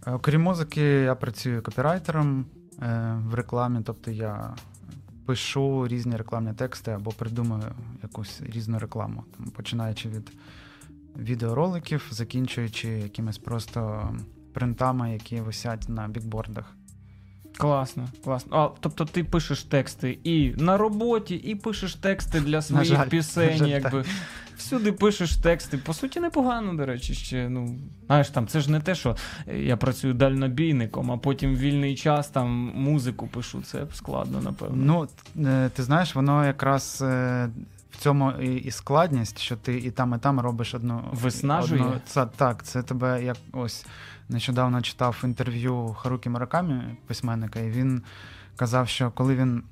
Е, 0.07 0.11
Окрім 0.13 0.43
музики, 0.43 0.81
я 0.83 1.15
працюю 1.15 1.63
копірайтером 1.63 2.47
е, 2.83 3.19
в 3.31 3.35
рекламі, 3.35 3.81
тобто 3.87 4.11
я 4.11 4.55
пишу 5.29 5.89
різні 5.89 6.17
рекламні 6.17 6.53
тексти 6.53 6.91
або 6.91 7.11
придумую 7.11 7.63
якусь 8.03 8.41
різну 8.41 8.79
рекламу, 8.79 9.25
там, 9.37 9.51
починаючи 9.51 10.09
від 10.09 10.33
відеороликів, 11.17 12.09
закінчуючи 12.11 12.89
якимись 12.89 13.39
просто 13.39 14.11
принтами, 14.53 15.13
які 15.13 15.41
висять 15.41 15.89
на 15.89 16.09
бікбордах. 16.09 16.75
Класно, 17.57 18.09
класно. 18.25 18.57
А, 18.57 18.81
тобто 18.81 19.05
ти 19.05 19.25
пишеш 19.25 19.63
тексти 19.63 20.19
і 20.25 20.51
на 20.51 20.77
роботі, 20.77 21.35
і 21.35 21.55
пишеш 21.55 21.95
тексти 21.95 22.41
для 22.41 22.63
своїх 22.63 22.97
жаль, 22.97 23.09
пісень, 23.09 23.59
жаль, 23.59 23.67
якби. 23.67 24.05
Всюди 24.59 24.93
пишеш 24.93 25.37
тексти. 25.37 25.79
По 25.79 25.95
суті, 25.95 26.21
непогано, 26.21 26.75
до 26.75 26.87
речі, 26.87 27.15
ще. 27.15 27.49
Ну, 27.49 27.79
знаєш, 28.07 28.29
там, 28.29 28.47
це 28.47 28.61
ж 28.61 28.71
не 28.71 28.81
те, 28.81 28.95
що 28.95 29.17
я 29.47 29.77
працюю 29.77 30.15
дальнобійником, 30.15 31.12
а 31.12 31.17
потім 31.17 31.57
вільний 31.57 31.97
час 31.97 32.29
там 32.29 32.49
музику 32.75 33.27
пишу. 33.27 33.62
Це 33.62 33.87
складно, 33.93 34.41
напевно. 34.41 34.77
Ну, 34.77 35.09
е, 35.47 35.71
ти 35.75 35.83
знаєш, 35.83 36.15
воно 36.15 36.45
якраз 36.47 36.99
е, 37.03 37.49
в 37.91 37.97
цьому 37.97 38.33
і, 38.33 38.57
і 38.57 38.71
складність, 38.71 39.38
що 39.38 39.57
ти 39.57 39.79
і 39.79 39.91
там, 39.91 40.15
і 40.15 40.19
там 40.19 40.41
робиш 40.41 40.75
одну. 40.75 41.05
Виснажує? 41.12 41.83
одну- 41.83 42.00
це, 42.07 42.27
так, 42.37 42.62
це 42.62 42.83
тебе 42.83 43.25
як 43.25 43.37
ось 43.53 43.87
нещодавно 44.29 44.83
читав 44.83 45.21
інтерв'ю 45.25 45.97
Харукі 45.99 46.29
Муракамі, 46.29 46.83
письменника, 47.07 47.61
і 47.61 47.71
він 47.71 48.03
казав, 48.57 48.88
що 48.88 49.11
коли 49.11 49.37
він 49.37 49.62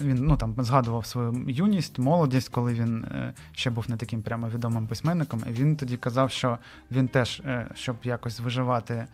він 0.00 0.16
ну, 0.20 0.36
там, 0.36 0.54
згадував 0.58 1.06
свою 1.06 1.44
юність, 1.48 1.98
молодість, 1.98 2.48
коли 2.48 2.74
він 2.74 3.04
е, 3.04 3.32
ще 3.52 3.70
був 3.70 3.90
не 3.90 3.96
таким 3.96 4.22
прямо 4.22 4.48
відомим 4.48 4.86
письменником. 4.86 5.42
І 5.50 5.52
він 5.52 5.76
тоді 5.76 5.96
казав, 5.96 6.30
що 6.30 6.58
він 6.90 7.08
теж, 7.08 7.42
е, 7.44 7.66
щоб 7.74 7.96
якось 8.04 8.40
виживати, 8.40 9.06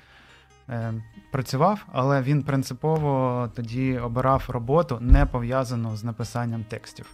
е, 0.68 0.94
працював, 1.32 1.86
але 1.92 2.22
він 2.22 2.42
принципово 2.42 3.50
тоді 3.54 3.98
обирав 3.98 4.44
роботу, 4.48 4.98
не 5.00 5.26
пов'язану 5.26 5.96
з 5.96 6.04
написанням 6.04 6.64
текстів. 6.64 7.06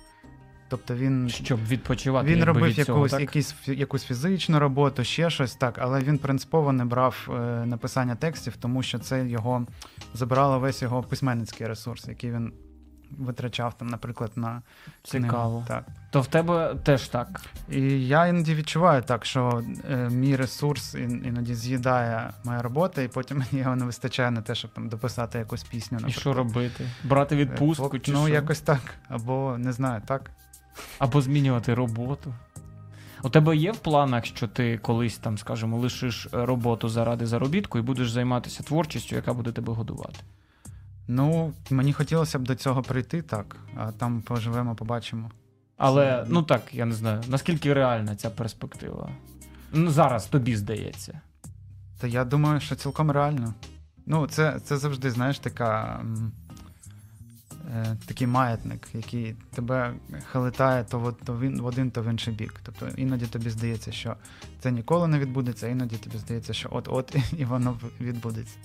Тобто 0.71 0.95
він 0.95 1.29
Щоб 1.29 1.67
відпочивати. 1.67 2.35
він 2.35 2.45
робив 2.45 2.65
від 2.65 2.87
цього, 2.87 2.99
якусь, 2.99 3.11
так? 3.11 3.21
якісь, 3.21 3.55
якусь 3.67 4.05
фізичну 4.05 4.59
роботу, 4.59 5.05
ще 5.05 5.31
щось 5.31 5.55
так, 5.55 5.79
але 5.79 6.01
він 6.01 6.19
принципово 6.19 6.73
не 6.73 6.85
брав 6.85 7.29
е, 7.29 7.33
написання 7.67 8.15
текстів, 8.15 8.57
тому 8.57 8.83
що 8.83 8.99
це 8.99 9.29
його 9.29 9.67
забирало 10.15 10.59
весь 10.59 10.83
його 10.83 11.03
письменницький 11.03 11.67
ресурс, 11.67 12.09
який 12.09 12.33
він 12.33 12.53
витрачав 13.19 13.75
там, 13.75 13.89
наприклад, 13.89 14.31
на 14.37 14.63
книгу. 15.11 15.27
Цікаво. 15.27 15.65
Так. 15.69 15.85
То 16.11 16.21
в 16.21 16.27
тебе 16.27 16.75
теж 16.85 17.09
так. 17.09 17.41
І 17.71 17.81
я 18.07 18.27
іноді 18.27 18.55
відчуваю 18.55 19.03
так, 19.03 19.25
що 19.27 19.63
е, 19.91 19.97
мій 20.11 20.37
ресурс 20.37 20.95
ін- 20.95 21.23
іноді 21.27 21.55
з'їдає 21.55 22.31
моя 22.45 22.63
робота, 22.63 23.03
і 23.03 23.09
потім 23.09 23.39
мені 23.39 23.63
його 23.63 23.77
не 23.77 23.85
вистачає 23.85 24.31
на 24.31 24.43
те, 24.43 24.55
щоб 24.55 24.71
там 24.71 24.89
дописати 24.89 25.39
якусь 25.39 25.63
пісню. 25.65 25.99
І 26.09 26.13
що 26.13 26.33
робити? 26.33 26.87
Брати 27.05 27.35
Е, 27.35 27.39
відпустку 27.39 27.87
пок- 27.87 28.01
чи 28.01 28.13
Ну, 28.13 28.25
що? 28.27 28.35
якось 28.35 28.61
так. 28.61 28.81
Або 29.09 29.55
не 29.59 29.73
знаю, 29.73 30.03
так. 30.07 30.31
Або 30.99 31.21
змінювати 31.23 31.75
роботу. 31.75 32.35
У 33.23 33.29
тебе 33.31 33.57
є 33.57 33.73
в 33.73 33.77
планах, 33.79 34.25
що 34.27 34.49
ти 34.49 34.79
колись 34.79 35.19
там, 35.19 35.39
скажімо, 35.39 35.79
лишиш 35.79 36.27
е, 36.35 36.47
роботу 36.47 36.89
заради 36.89 37.27
заробітку 37.27 37.79
і 37.79 37.83
будеш 37.83 38.11
займатися 38.11 38.63
творчістю, 38.63 39.17
яка 39.17 39.33
буде 39.35 39.53
тебе 39.53 39.73
годувати? 39.73 40.19
Ну, 41.13 41.53
мені 41.71 41.93
хотілося 41.93 42.39
б 42.39 42.43
до 42.43 42.55
цього 42.55 42.83
прийти, 42.83 43.23
так, 43.23 43.57
а 43.77 43.93
там 43.93 44.23
поживемо, 44.23 44.75
побачимо. 44.75 45.31
Але 45.77 46.07
Це- 46.07 46.27
ну 46.29 46.43
так, 46.43 46.63
я 46.73 46.85
не 46.85 46.95
знаю, 46.95 47.23
наскільки 47.29 47.75
реальна 47.75 48.17
ця 48.17 48.31
перспектива? 48.31 49.11
Ну, 49.73 49.91
зараз 49.91 50.27
тобі 50.27 50.57
здається. 50.57 51.21
Та 51.99 52.07
я 52.07 52.25
думаю, 52.25 52.61
що 52.61 52.77
цілком 52.77 53.11
реально. 53.11 53.55
Ну, 54.07 54.27
це, 54.27 54.61
це 54.65 54.77
завжди, 54.77 55.11
знаєш, 55.11 55.39
така. 55.39 56.01
Е, 57.75 57.97
такий 58.07 58.27
маятник, 58.27 58.89
який 58.95 59.37
тебе 59.55 59.95
хилитає 60.33 60.85
то 60.85 60.99
в, 60.99 61.13
то 61.13 61.33
в, 61.33 61.61
в 61.61 61.67
один, 61.67 61.91
то 61.91 62.03
в 62.03 62.11
інший 62.11 62.35
бік. 62.35 62.61
Тобто 62.63 62.89
іноді 62.97 63.27
тобі 63.27 63.51
здається, 63.51 63.93
що 63.93 64.17
це 64.61 64.71
ніколи 64.71 65.09
не 65.09 65.19
відбудеться, 65.19 65.69
іноді 65.69 65.97
тобі 65.97 66.19
здається, 66.19 66.53
що 66.53 66.69
от-от 66.73 67.17
і 67.39 67.45
воно 67.45 67.79
відбудеться. 68.01 68.57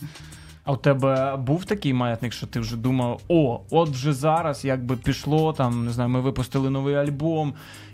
А 0.65 0.71
у 0.71 0.77
тебе 0.77 1.35
був 1.37 1.65
такий 1.65 1.93
маятник, 1.93 2.33
що 2.33 2.47
ти 2.47 2.59
вже 2.59 2.77
думав: 2.77 3.21
о, 3.27 3.61
от 3.69 3.89
вже 3.89 4.13
зараз, 4.13 4.65
якби 4.65 4.97
пішло, 4.97 5.53
там, 5.53 5.85
не 5.85 5.91
знаю, 5.91 6.09
ми 6.09 6.21
випустили 6.21 6.69
новий 6.69 6.95
альбом, 6.95 7.53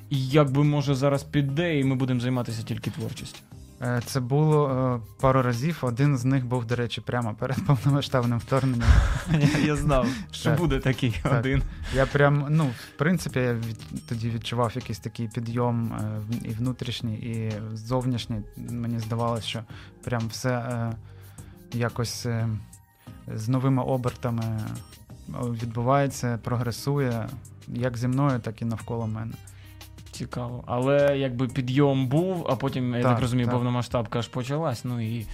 і 0.10 0.28
якби 0.28 0.64
може 0.64 0.96
зараз 0.96 1.24
піде, 1.24 1.80
і 1.80 1.84
ми 1.84 1.96
будемо 1.96 2.20
займатися 2.20 2.64
тільки 2.64 2.90
творчістю. 2.92 3.40
Е, 3.82 4.02
Це 4.06 4.20
було 4.20 4.70
е, 4.70 5.12
пару 5.22 5.42
разів. 5.42 5.80
Один 5.82 6.18
з 6.18 6.26
них 6.26 6.46
був, 6.46 6.66
до 6.66 6.76
речі, 6.76 7.02
прямо 7.02 7.34
перед 7.40 7.66
повномасштабним 7.68 8.40
вторгненням. 8.40 8.90
Я, 9.32 9.66
я 9.66 9.76
знав, 9.76 10.08
що 10.32 10.50
Так. 10.50 10.60
буде 10.60 10.80
такий 10.80 11.16
Так. 11.24 11.40
один. 11.40 11.62
Я 11.96 12.06
прям, 12.06 12.46
ну, 12.50 12.66
в 12.66 12.98
принципі, 12.98 13.40
я 13.40 13.54
від, 13.54 14.06
тоді 14.10 14.30
відчував 14.30 14.72
якийсь 14.76 15.00
такий 15.00 15.28
підйом 15.28 15.94
е, 15.94 16.22
і 16.44 16.50
внутрішній, 16.50 17.16
і 17.16 17.52
зовнішній. 17.74 18.38
Мені 18.58 19.00
здавалося, 19.00 19.48
що 19.48 19.60
прям 20.04 20.22
все 20.28 20.92
якось 21.74 22.26
е, 22.26 22.48
з 23.36 23.50
новими 23.50 23.84
обертами 23.84 24.44
е, 24.44 25.34
відбувається, 25.34 26.40
прогресує, 26.44 27.30
як 27.68 27.98
зі 27.98 28.08
мною, 28.08 28.40
так 28.40 28.62
і 28.62 28.66
навколо 28.66 29.08
мене. 29.08 29.34
Цікаво. 30.12 30.64
Але 30.68 31.18
якби 31.18 31.48
підйом 31.48 32.08
був, 32.08 32.46
а 32.50 32.56
потім, 32.56 32.96
я 32.96 33.02
так, 33.02 33.12
Так, 33.12 33.22
розумію, 33.22 33.46
так. 33.46 33.56
повномасштабка 33.56 34.20
аж 34.20 34.28
почалась, 34.28 34.86
ну 34.86 35.02
і. 35.02 35.26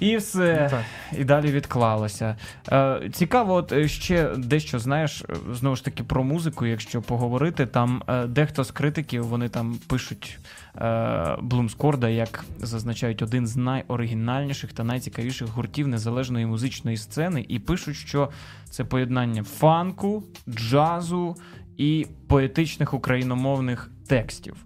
І 0.00 0.16
все, 0.16 0.68
Так. 0.70 0.84
і 1.20 1.24
далі 1.24 1.50
відклалося. 1.50 2.36
Е, 2.72 3.10
цікаво, 3.12 3.54
от 3.54 3.72
е, 3.72 3.88
ще 3.88 4.36
дещо 4.36 4.78
знаєш, 4.78 5.22
е, 5.22 5.34
знову 5.52 5.76
ж 5.76 5.84
таки 5.84 6.02
про 6.02 6.24
музику, 6.24 6.66
якщо 6.66 7.02
поговорити, 7.02 7.66
там 7.66 8.02
е, 8.08 8.26
дехто 8.26 8.64
з 8.64 8.70
критиків 8.70 9.26
вони 9.26 9.48
там 9.48 9.78
пишуть 9.86 10.38
е, 10.76 11.36
Блумскорда, 11.42 12.08
як 12.08 12.44
зазначають, 12.58 13.22
один 13.22 13.46
з 13.46 13.56
найоригінальніших 13.56 14.72
та 14.72 14.84
найцікавіших 14.84 15.48
гуртів 15.48 15.88
незалежної 15.88 16.46
музичної 16.46 16.96
сцени, 16.96 17.44
і 17.48 17.58
пишуть, 17.58 17.96
що 17.96 18.30
це 18.70 18.84
поєднання 18.84 19.42
фанку, 19.42 20.24
джазу 20.48 21.36
і 21.76 22.06
поетичних 22.26 22.94
україномовних 22.94 23.90
текстів. 24.06 24.56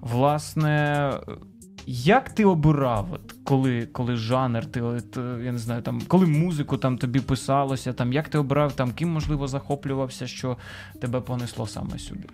Власне, 0.00 1.10
як 1.86 2.30
ти 2.30 2.44
обирав, 2.44 3.08
от, 3.12 3.34
коли, 3.44 3.86
коли 3.86 4.16
жанр, 4.16 4.66
ти 4.66 4.80
от, 4.80 5.16
е, 5.16 5.40
я 5.44 5.52
не 5.52 5.58
знаю, 5.58 5.82
там, 5.82 6.00
коли 6.08 6.26
музику 6.26 6.76
там 6.76 6.98
тобі 6.98 7.20
писалося, 7.20 7.92
там, 7.92 8.12
як 8.12 8.28
ти 8.28 8.38
обирав, 8.38 8.72
там, 8.72 8.92
ким 8.92 9.08
можливо 9.12 9.48
захоплювався, 9.48 10.26
що 10.26 10.56
тебе 11.00 11.20
понесло 11.20 11.66
саме 11.66 11.98
сюди? 11.98 12.28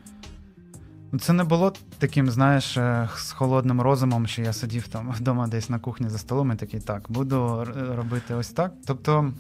Ну, 1.13 1.19
Це 1.19 1.33
не 1.33 1.45
було 1.45 1.73
таким, 1.99 2.31
знаєш, 2.31 2.77
е, 2.77 3.09
з 3.17 3.33
холодним 3.33 3.81
розумом, 3.81 4.27
що 4.27 4.43
я 4.43 4.53
сидів 4.53 4.89
там 4.89 5.11
вдома 5.19 5.47
десь 5.47 5.71
на 5.71 5.79
кухні 5.79 6.09
за 6.09 6.19
столом 6.19 6.53
і 6.53 6.57
такий, 6.57 6.81
так, 6.81 7.07
буду 7.09 7.67
робити 7.97 8.35
ось 8.35 8.51
так. 8.51 8.73
Тобто, 8.87 9.33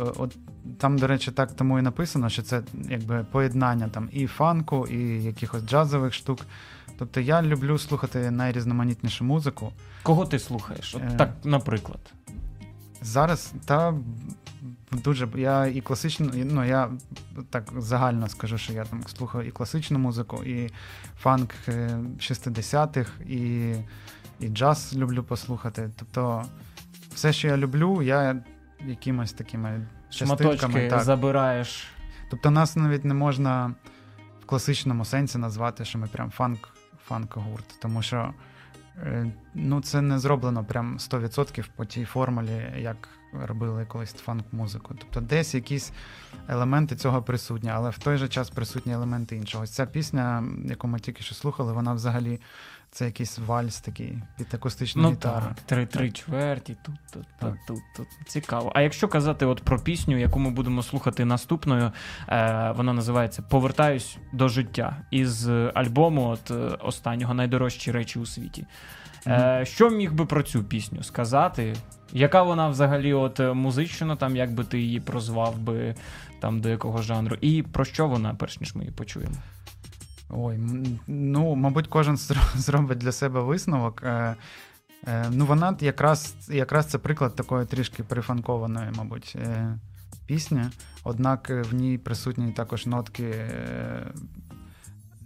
е, 0.00 0.02
от 0.16 0.36
там, 0.78 0.98
до 0.98 1.06
речі, 1.06 1.30
так 1.30 1.52
тому 1.52 1.78
і 1.78 1.82
написано, 1.82 2.28
що 2.28 2.42
це 2.42 2.62
якби 2.90 3.26
поєднання 3.32 3.88
там 3.88 4.08
і 4.12 4.26
фанку, 4.26 4.86
і 4.86 5.24
якихось 5.24 5.66
джазових 5.66 6.14
штук. 6.14 6.38
Тобто 6.98 7.20
я 7.20 7.42
люблю 7.42 7.78
слухати 7.78 8.30
найрізноманітнішу 8.30 9.24
музику. 9.24 9.72
Кого 10.02 10.26
ти 10.26 10.38
слухаєш? 10.38 10.94
От, 10.94 11.02
Е. 11.02 11.16
Так, 11.18 11.30
наприклад. 11.44 12.00
Зараз 13.02 13.52
та 13.64 13.94
дуже 14.92 15.28
я 15.34 15.66
і 15.66 15.80
класичну, 15.80 16.30
ну 16.34 16.64
я 16.64 16.90
так 17.50 17.72
загально 17.76 18.28
скажу, 18.28 18.58
що 18.58 18.72
я 18.72 18.84
там 18.84 19.02
слухаю 19.06 19.48
і 19.48 19.50
класичну 19.50 19.98
музику, 19.98 20.44
і 20.44 20.70
фанк 21.18 21.54
е, 21.68 21.98
60-х, 22.18 23.10
і, 23.26 23.72
і 24.40 24.48
джаз 24.48 24.96
люблю 24.96 25.22
послухати. 25.22 25.90
Тобто, 25.96 26.44
все, 27.14 27.32
що 27.32 27.48
я 27.48 27.56
люблю, 27.56 28.02
я 28.02 28.42
якимось 28.86 29.32
такими 29.32 29.86
частинками. 30.10 30.88
Так. 30.88 31.02
забираєш. 31.02 31.84
Тобто 32.30 32.50
нас 32.50 32.76
навіть 32.76 33.04
не 33.04 33.14
можна 33.14 33.74
в 34.42 34.46
класичному 34.46 35.04
сенсі 35.04 35.38
назвати, 35.38 35.84
що 35.84 35.98
ми 35.98 36.06
прям 36.06 36.30
фанк, 36.30 36.68
фанк-гурт, 37.08 37.78
тому 37.78 38.02
що 38.02 38.34
е, 38.96 39.32
ну, 39.54 39.80
це 39.80 40.00
не 40.00 40.18
зроблено 40.18 40.64
прям 40.64 40.98
100% 40.98 41.64
по 41.76 41.84
тій 41.84 42.04
формулі, 42.04 42.72
як 42.78 43.08
робили 43.32 43.84
колись 43.84 44.14
фанк-музику. 44.14 44.94
Тобто 44.98 45.20
десь 45.20 45.54
якісь 45.54 45.92
елементи 46.48 46.96
цього 46.96 47.22
присутні, 47.22 47.70
але 47.70 47.90
в 47.90 47.98
той 47.98 48.16
же 48.16 48.28
час 48.28 48.50
присутні 48.50 48.92
елементи 48.92 49.36
іншого. 49.36 49.64
Ось 49.64 49.70
Ця 49.70 49.86
пісня, 49.86 50.44
яку 50.64 50.88
ми 50.88 50.98
тільки 50.98 51.22
що 51.22 51.34
слухали, 51.34 51.72
вона 51.72 51.92
взагалі 51.92 52.40
це 52.90 53.04
якийсь 53.04 53.38
вальс 53.38 53.80
такий 53.80 54.18
під 54.38 54.54
акустичну 54.54 55.02
Ну 55.02 55.10
гітару. 55.10 55.46
так, 55.46 55.60
три, 55.66 55.86
три 55.86 56.10
чверті, 56.10 56.76
тут, 56.82 56.94
тут, 57.12 57.26
Так. 57.40 57.54
тут, 57.68 57.78
тут. 57.96 58.06
Цікаво. 58.28 58.72
А 58.74 58.80
якщо 58.82 59.08
казати 59.08 59.46
от 59.46 59.60
про 59.62 59.78
пісню, 59.80 60.18
яку 60.18 60.38
ми 60.38 60.50
будемо 60.50 60.82
слухати 60.82 61.24
наступною, 61.24 61.92
е, 62.28 62.72
вона 62.76 62.92
називається 62.92 63.42
Повертаюсь 63.42 64.16
до 64.32 64.48
життя 64.48 64.96
із 65.10 65.48
альбому 65.74 66.26
от, 66.28 66.50
е, 66.50 66.54
останнього 66.80 67.34
найдорожчі 67.34 67.92
речі 67.92 68.18
у 68.18 68.26
світі. 68.26 68.66
Е, 69.26 69.64
що 69.66 69.90
міг 69.90 70.12
би 70.12 70.26
про 70.26 70.42
цю 70.42 70.64
пісню 70.64 71.02
сказати? 71.02 71.74
Яка 72.12 72.42
вона 72.42 72.68
взагалі 72.68 73.12
от 73.12 73.40
е, 73.40 73.52
музично, 73.52 74.16
там 74.16 74.36
як 74.36 74.54
би 74.54 74.64
ти 74.64 74.80
її 74.80 75.00
прозвав 75.00 75.58
би 75.58 75.94
там 76.40 76.60
до 76.60 76.68
якого 76.68 77.02
жанру? 77.02 77.36
І 77.40 77.62
про 77.62 77.84
що 77.84 78.06
вона, 78.08 78.34
перш 78.34 78.60
ніж 78.60 78.74
ми 78.74 78.82
її 78.82 78.92
почуємо? 78.92 79.34
Ой, 80.28 80.58
ну, 81.06 81.54
мабуть, 81.54 81.88
кожен 81.88 82.16
зробить 82.54 82.98
для 82.98 83.12
себе 83.12 83.40
висновок. 83.40 84.02
Е, 84.02 84.36
е, 85.06 85.26
ну, 85.30 85.46
вона 85.46 85.76
якраз, 85.80 86.34
якраз 86.48 86.86
це 86.86 86.98
приклад 86.98 87.36
такої 87.36 87.66
трішки 87.66 88.02
прифанкованої, 88.02 88.90
мабуть, 88.96 89.36
е, 89.36 89.78
пісні. 90.26 90.62
Однак 91.04 91.50
в 91.50 91.74
ній 91.74 91.98
присутні 91.98 92.52
також 92.52 92.86
нотки 92.86 93.34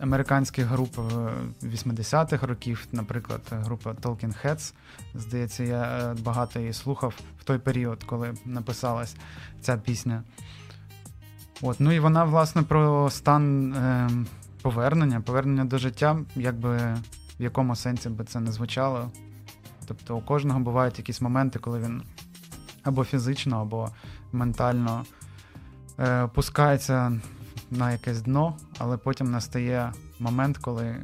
американських 0.00 0.66
груп 0.66 0.98
е, 0.98 1.02
80-х 1.62 2.46
років, 2.46 2.86
наприклад, 2.92 3.40
група 3.50 3.90
Talking 3.90 4.34
Heads. 4.44 4.74
Здається, 5.14 5.64
я 5.64 6.14
багато 6.22 6.60
її 6.60 6.72
слухав 6.72 7.14
в 7.40 7.44
той 7.44 7.58
період, 7.58 8.04
коли 8.04 8.34
написалась 8.44 9.16
ця 9.60 9.76
пісня. 9.76 10.22
От, 11.62 11.80
ну 11.80 11.92
і 11.92 12.00
вона, 12.00 12.24
власне, 12.24 12.62
про 12.62 13.10
стан. 13.10 13.74
Е, 14.60 14.62
повернення, 14.62 15.20
повернення 15.20 15.64
до 15.64 15.78
життя, 15.78 16.18
якби 16.36 16.76
в 17.38 17.42
якому 17.42 17.76
сенсі 17.76 18.08
би 18.08 18.24
це 18.24 18.40
не 18.40 18.52
звучало. 18.52 19.10
Тобто 19.86 20.16
у 20.16 20.20
кожного 20.20 20.60
бувають 20.60 20.98
якісь 20.98 21.20
моменти, 21.20 21.58
коли 21.58 21.78
він 21.78 22.02
або 22.82 23.04
фізично, 23.04 23.60
або 23.60 23.88
ментально 24.32 25.04
е, 25.98 26.22
опускається 26.22 27.20
на 27.70 27.92
якесь 27.92 28.22
дно, 28.22 28.56
але 28.78 28.96
потім 28.96 29.30
настає 29.30 29.92
момент, 30.18 30.58
коли 30.58 30.96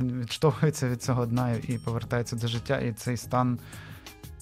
він 0.00 0.20
відштовхується 0.20 0.88
від 0.88 1.02
цього 1.02 1.26
дна 1.26 1.52
і 1.52 1.78
повертається 1.78 2.36
до 2.36 2.48
життя, 2.48 2.78
і 2.78 2.92
цей 2.92 3.16
стан 3.16 3.58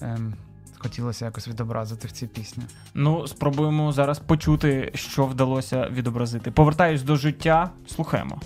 ем, 0.01 0.33
хотілося 0.79 1.25
якось 1.25 1.47
відобразити 1.47 2.07
в 2.07 2.11
цій 2.11 2.27
пісні. 2.27 2.63
Ну, 2.93 3.27
спробуємо 3.27 3.91
зараз 3.91 4.19
почути, 4.19 4.91
що 4.95 5.25
вдалося 5.25 5.89
відобразити. 5.91 6.51
Повертаюсь 6.51 7.01
до 7.01 7.15
життя, 7.15 7.69
слухаємо. 7.87 8.41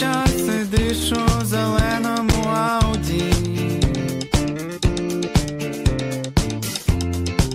Що 0.00 0.26
сидиш 0.26 1.12
у 1.12 1.44
зеленому 1.44 2.48
ауді. 2.54 3.24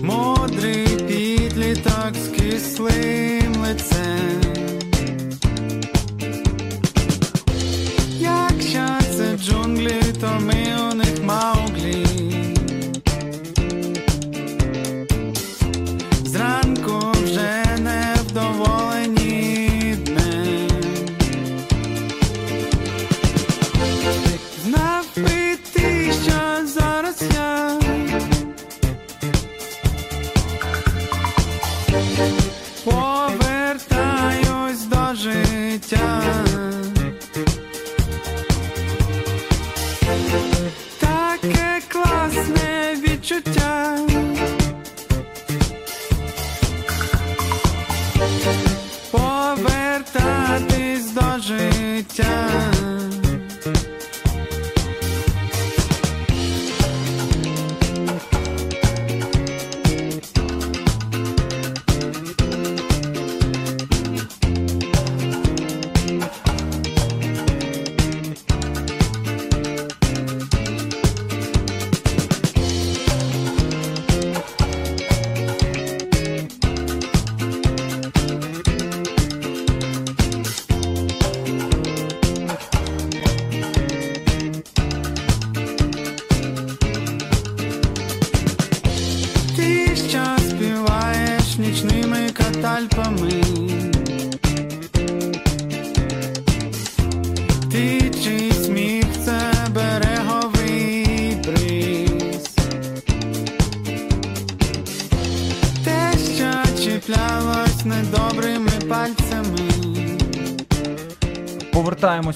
Мудрий 0.02 0.86
підліток 0.86 2.12
з 2.14 2.28
кислим 2.40 3.25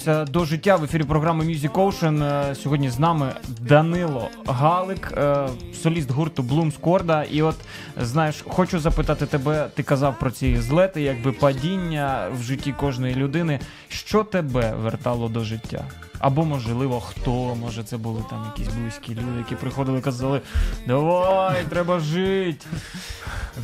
Повертаємося 0.05 0.33
до 0.33 0.45
життя 0.45 0.77
в 0.77 0.85
ефірі 0.85 1.05
програми 1.05 1.45
Music 1.45 1.71
Ocean. 1.73 2.25
Е, 2.51 2.55
Сьогодні 2.55 2.91
з 2.91 2.99
нами 2.99 3.33
Данило 3.61 4.29
Галик, 4.47 5.13
е, 5.17 5.49
соліст 5.83 6.11
гурту 6.11 6.43
Bloom 6.43 6.73
Скорда. 6.75 7.25
І 7.25 7.43
от 7.43 7.57
знаєш, 8.01 8.45
хочу 8.49 8.81
запитати 8.81 9.27
тебе, 9.27 9.69
ти 9.75 9.83
казав 9.83 10.19
про 10.19 10.31
ці 10.31 10.57
злети, 10.57 11.03
якби 11.03 11.33
падіння 11.33 12.29
в 12.39 12.43
житті 12.43 12.73
кожної 12.73 13.15
людини. 13.15 13.61
Що 13.89 14.25
тебе 14.25 14.75
вертало 14.75 15.29
до 15.29 15.45
життя? 15.45 15.85
Або, 16.19 16.45
можливо, 16.45 17.01
хто? 17.01 17.55
Може, 17.55 17.85
це 17.85 17.97
були 17.97 18.23
там 18.31 18.47
якісь 18.57 18.75
близькі 18.75 19.13
люди, 19.13 19.39
які 19.39 19.55
приходили 19.55 19.99
і 19.99 20.03
казали: 20.03 20.41
Давай, 20.87 21.65
треба 21.69 22.01
жити. 22.01 22.67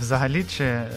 Взагалі, 0.00 0.44
чи 0.44 0.64
е, 0.64 0.88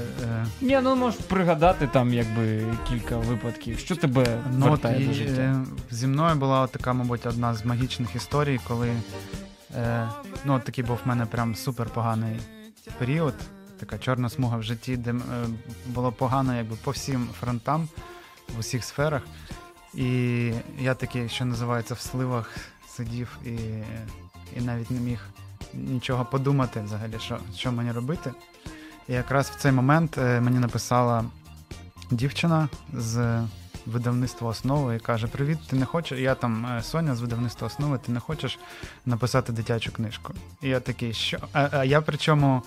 Ні, 0.61 0.79
ну 0.83 0.95
можеш 0.95 1.19
пригадати 1.19 1.89
там 1.93 2.13
якби 2.13 2.63
кілька 2.89 3.17
випадків. 3.17 3.79
Що 3.79 3.95
тебе 3.95 4.25
Ну, 4.57 4.69
вертає 4.69 5.03
і, 5.03 5.07
до 5.07 5.13
життя? 5.13 5.41
е, 5.41 5.65
зі 5.91 6.07
мною 6.07 6.35
була 6.35 6.61
от 6.61 6.71
така, 6.71 6.93
мабуть, 6.93 7.25
одна 7.25 7.53
з 7.53 7.65
магічних 7.65 8.15
історій, 8.15 8.59
коли 8.67 8.87
е, 9.75 10.09
ну, 10.45 10.53
от 10.53 10.63
такий 10.63 10.83
був 10.83 10.99
в 11.05 11.07
мене 11.07 11.25
прям 11.25 11.55
супер 11.55 11.89
поганий 11.89 12.39
період, 12.97 13.33
така 13.79 13.97
чорна 13.97 14.29
смуга 14.29 14.57
в 14.57 14.63
житті, 14.63 14.97
де 14.97 15.11
е, 15.11 15.15
було 15.87 16.11
погано 16.11 16.55
якби 16.55 16.75
по 16.83 16.91
всім 16.91 17.29
фронтам, 17.39 17.89
в 18.55 18.59
усіх 18.59 18.83
сферах. 18.83 19.21
І 19.93 20.51
я 20.79 20.93
такий, 20.93 21.29
що 21.29 21.45
називається, 21.45 21.93
в 21.93 21.99
сливах 21.99 22.57
сидів 22.87 23.37
і, 23.45 23.49
і 24.57 24.61
навіть 24.61 24.91
не 24.91 24.99
міг 24.99 25.19
нічого 25.73 26.25
подумати 26.25 26.81
взагалі, 26.81 27.15
що, 27.19 27.39
що 27.55 27.71
мені 27.71 27.91
робити. 27.91 28.31
І 29.07 29.13
якраз 29.13 29.49
в 29.49 29.55
цей 29.55 29.71
момент 29.71 30.17
е, 30.17 30.41
мені 30.41 30.59
написала 30.59 31.25
дівчина 32.11 32.69
з 32.93 33.41
видавництва 33.89 34.49
основи 34.49 34.95
і 34.95 34.99
каже: 34.99 35.27
Привіт, 35.27 35.57
ти 35.69 35.75
не 35.75 35.85
хочеш? 35.85 36.19
Я 36.19 36.35
там 36.35 36.65
е, 36.65 36.83
Соня 36.83 37.15
з 37.15 37.21
видавництва 37.21 37.67
основи, 37.67 37.97
ти 37.97 38.11
не 38.11 38.19
хочеш 38.19 38.59
написати 39.05 39.51
дитячу 39.53 39.91
книжку? 39.91 40.33
І 40.61 40.69
я 40.69 40.79
такий, 40.79 41.13
що? 41.13 41.37
А, 41.53 41.69
а 41.71 41.83
я 41.83 42.01
причому, 42.01 42.63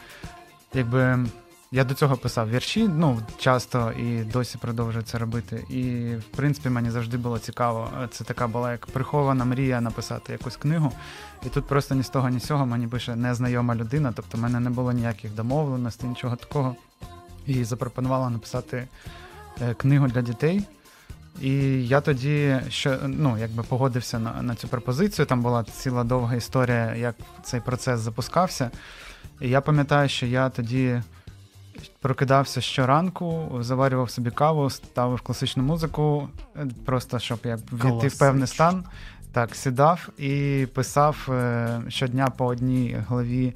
якби. 0.75 1.27
Я 1.75 1.85
до 1.85 1.95
цього 1.95 2.17
писав 2.17 2.51
вірші, 2.51 2.89
ну 2.89 3.21
часто 3.39 3.93
і 3.93 4.25
досі 4.25 4.59
продовжую 4.59 5.05
це 5.05 5.19
робити. 5.19 5.65
І 5.71 6.15
в 6.17 6.37
принципі 6.37 6.69
мені 6.69 6.91
завжди 6.91 7.17
було 7.17 7.39
цікаво. 7.39 7.91
Це 8.11 8.25
така 8.25 8.47
була 8.47 8.73
як 8.73 8.87
прихована 8.87 9.45
мрія 9.45 9.81
написати 9.81 10.33
якусь 10.33 10.57
книгу. 10.57 10.93
І 11.47 11.49
тут 11.49 11.67
просто 11.67 11.95
ні 11.95 12.03
з 12.03 12.09
того, 12.09 12.29
ні 12.29 12.41
з 12.41 12.45
цього 12.45 12.67
мені 12.67 12.87
пише 12.87 13.17
незнайома 13.17 13.75
людина, 13.75 14.13
тобто 14.17 14.39
в 14.39 14.41
мене 14.41 14.61
не 14.61 14.71
було 14.71 14.93
ніяких 14.93 15.35
домовленостей, 15.35 16.09
нічого 16.09 16.37
такого. 16.37 16.77
І 17.47 17.65
запропонувала 17.65 18.31
написати 18.31 18.89
е, 19.63 19.75
книгу 19.75 20.07
для 20.07 20.23
дітей. 20.23 20.65
І 21.40 21.53
я 21.87 22.01
тоді 22.01 22.57
що, 22.68 22.99
ну, 23.07 23.38
якби 23.38 23.62
погодився 23.62 24.18
на, 24.18 24.42
на 24.42 24.55
цю 24.55 24.68
пропозицію. 24.68 25.27
Там 25.27 25.42
була 25.42 25.64
ціла 25.64 26.05
довга 26.05 26.35
історія, 26.35 26.95
як 26.95 27.14
цей 27.42 27.61
процес 27.61 28.01
запускався. 28.01 28.71
І 29.40 29.49
я 29.49 29.61
пам'ятаю, 29.61 30.09
що 30.09 30.27
я 30.27 30.49
тоді 30.49 31.01
прокидався 32.01 32.61
щоранку, 32.61 33.51
заварював 33.61 34.11
собі 34.11 34.31
каву, 34.31 34.71
ставив 34.71 35.21
класичну 35.21 35.62
музику, 35.62 36.29
е, 36.57 36.66
просто 36.85 37.18
щоб 37.18 37.38
як 37.45 37.61
війти 37.73 38.09
в 38.09 38.18
певний 38.18 38.47
стан. 38.47 38.85
Так, 39.33 39.55
сідав 39.55 40.09
і 40.18 40.66
писав 40.75 41.29
е, 41.29 41.83
щодня 41.88 42.27
по 42.27 42.47
одній 42.47 42.97
главі 43.09 43.55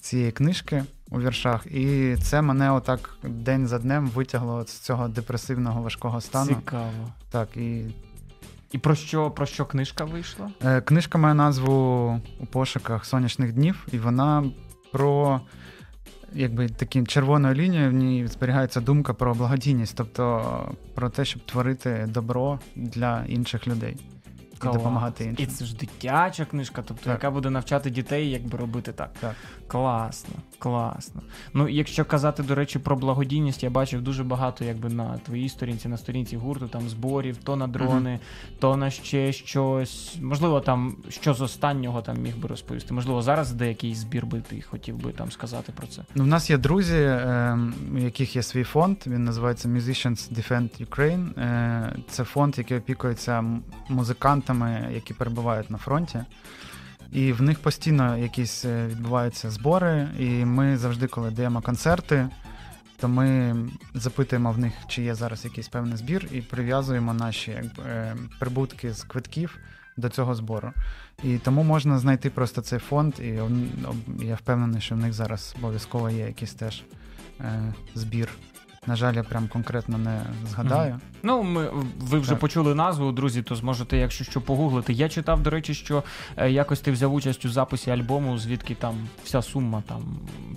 цієї 0.00 0.32
книжки 0.32 0.84
у 1.10 1.20
віршах. 1.20 1.66
І 1.66 2.16
це 2.22 2.42
мене 2.42 2.72
отак 2.72 3.18
день 3.22 3.66
за 3.66 3.78
днем 3.78 4.08
витягло 4.08 4.64
з 4.66 4.78
цього 4.78 5.08
депресивного 5.08 5.82
важкого 5.82 6.20
стану. 6.20 6.48
Цікаво. 6.48 7.12
Так, 7.30 7.56
і 7.56 7.84
І 8.72 8.78
про 8.78 8.94
що, 8.94 9.30
про 9.30 9.46
що 9.46 9.66
книжка 9.66 10.04
вийшла? 10.04 10.50
Е, 10.64 10.80
Книжка 10.80 11.18
має 11.18 11.34
назву 11.34 12.20
у 12.40 12.46
пошуках 12.46 13.04
сонячних 13.04 13.52
днів, 13.52 13.86
і 13.92 13.98
вона 13.98 14.44
про 14.92 15.40
якби 16.32 16.68
таким 16.68 17.06
червоною 17.06 17.54
лінією 17.54 17.90
в 17.90 17.92
ній 17.92 18.26
зберігається 18.26 18.80
думка 18.80 19.14
про 19.14 19.34
благодійність, 19.34 19.94
тобто 19.96 20.42
про 20.94 21.10
те, 21.10 21.24
щоб 21.24 21.42
творити 21.46 22.08
добро 22.08 22.60
для 22.76 23.24
інших 23.28 23.68
людей 23.68 23.96
і 24.64 24.66
допомагати 24.66 25.24
іншим. 25.24 25.44
І 25.44 25.46
це 25.46 25.64
ж 25.64 25.76
дитяча 25.76 26.44
книжка, 26.44 26.82
тобто 26.86 27.04
Так. 27.04 27.12
яка 27.12 27.30
буде 27.30 27.50
навчати 27.50 27.90
дітей, 27.90 28.30
як 28.30 28.42
би 28.46 28.58
робити 28.58 28.92
так. 28.92 29.10
Так. 29.20 29.34
Класно, 29.68 30.34
класно. 30.58 31.22
Ну, 31.54 31.68
якщо 31.68 32.04
казати, 32.04 32.42
до 32.42 32.54
речі, 32.54 32.78
про 32.78 32.96
благодійність, 32.96 33.62
я 33.62 33.70
бачив 33.70 34.02
дуже 34.02 34.24
багато, 34.24 34.64
якби 34.64 34.88
на 34.88 35.18
твоїй 35.18 35.48
сторінці, 35.48 35.88
на 35.88 35.96
сторінці 35.96 36.36
гурту, 36.36 36.68
там 36.68 36.88
зборів, 36.88 37.36
то 37.36 37.56
на 37.56 37.66
дрони, 37.66 38.20
то 38.60 38.76
на 38.76 38.90
ще 38.90 39.32
щось. 39.32 40.16
Можливо, 40.22 40.60
там 40.60 40.96
що 41.08 41.34
з 41.34 41.40
останнього 41.40 42.02
там 42.02 42.16
міг 42.22 42.36
би 42.36 42.48
розповісти. 42.48 42.94
Можливо, 42.94 43.22
зараз 43.22 43.52
деякий 43.52 43.94
збір 43.94 44.26
би 44.26 44.40
ти 44.40 44.62
хотів 44.62 44.96
би 44.96 45.12
там 45.12 45.30
сказати 45.30 45.72
про 45.76 45.86
це. 45.86 46.02
Ну, 46.14 46.24
в 46.24 46.26
нас 46.26 46.50
є 46.50 46.58
друзі, 46.58 46.96
е, 46.96 47.58
у 47.94 47.98
яких 47.98 48.36
є 48.36 48.42
свій 48.42 48.64
фонд. 48.64 48.96
Він 49.06 49.24
називається 49.24 49.68
Musicians 49.68 50.32
Defend 50.34 50.86
Ukraine. 50.86 51.40
Е, 51.40 51.96
це 52.08 52.24
фонд, 52.24 52.58
який 52.58 52.78
опікується 52.78 53.38
м- 53.38 53.62
музикантами, 54.54 54.94
які 54.94 55.14
перебувають 55.14 55.70
на 55.70 55.78
фронті. 55.78 56.18
І 57.12 57.32
в 57.32 57.42
них 57.42 57.58
постійно 57.58 58.18
якісь 58.18 58.64
е, 58.64 58.86
відбуваються 58.86 59.50
збори, 59.50 60.08
і 60.18 60.44
ми 60.44 60.76
завжди, 60.76 61.06
коли 61.06 61.30
даємо 61.30 61.62
концерти, 61.62 62.28
то 63.00 63.08
ми 63.08 63.56
запитуємо 63.94 64.52
в 64.52 64.58
них, 64.58 64.72
чи 64.88 65.02
є 65.02 65.14
зараз 65.14 65.44
якийсь 65.44 65.68
певний 65.68 65.96
збір, 65.96 66.28
і 66.32 66.40
прив'язуємо 66.40 67.14
наші 67.14 67.50
якби, 67.50 67.82
е, 67.86 68.16
прибутки 68.38 68.92
з 68.92 69.04
квитків 69.04 69.58
до 69.96 70.08
цього 70.08 70.34
збору. 70.34 70.72
І 71.22 71.38
тому 71.38 71.62
можна 71.62 71.98
знайти 71.98 72.30
просто 72.30 72.62
цей 72.62 72.78
фонд, 72.78 73.14
і 73.20 73.40
я 74.24 74.34
впевнений, 74.34 74.80
що 74.80 74.94
в 74.94 74.98
них 74.98 75.12
зараз 75.12 75.54
обов'язково 75.58 76.10
є 76.10 76.26
якийсь 76.26 76.54
теж 76.54 76.82
е, 77.40 77.74
збір. 77.94 78.28
На 78.86 78.96
жаль, 78.96 79.14
я 79.14 79.22
прям 79.22 79.48
конкретно 79.48 79.98
не 79.98 80.20
згадаю. 80.50 81.00
Ну, 81.22 81.42
ми 81.42 81.70
ви 81.98 82.18
вже 82.18 82.30
Так. 82.30 82.38
почули 82.38 82.74
назву, 82.74 83.12
друзі, 83.12 83.42
то 83.42 83.56
зможете, 83.56 83.96
якщо 83.96 84.24
що, 84.24 84.40
погуглити. 84.40 84.92
Я 84.92 85.08
читав, 85.08 85.42
до 85.42 85.50
речі, 85.50 85.74
що 85.74 86.02
е, 86.36 86.50
якось 86.50 86.80
ти 86.80 86.92
взяв 86.92 87.14
участь 87.14 87.44
у 87.44 87.48
записі 87.48 87.90
альбому, 87.90 88.38
звідки 88.38 88.74
там 88.74 88.94
вся 89.24 89.42
сума 89.42 89.82
там 89.88 90.02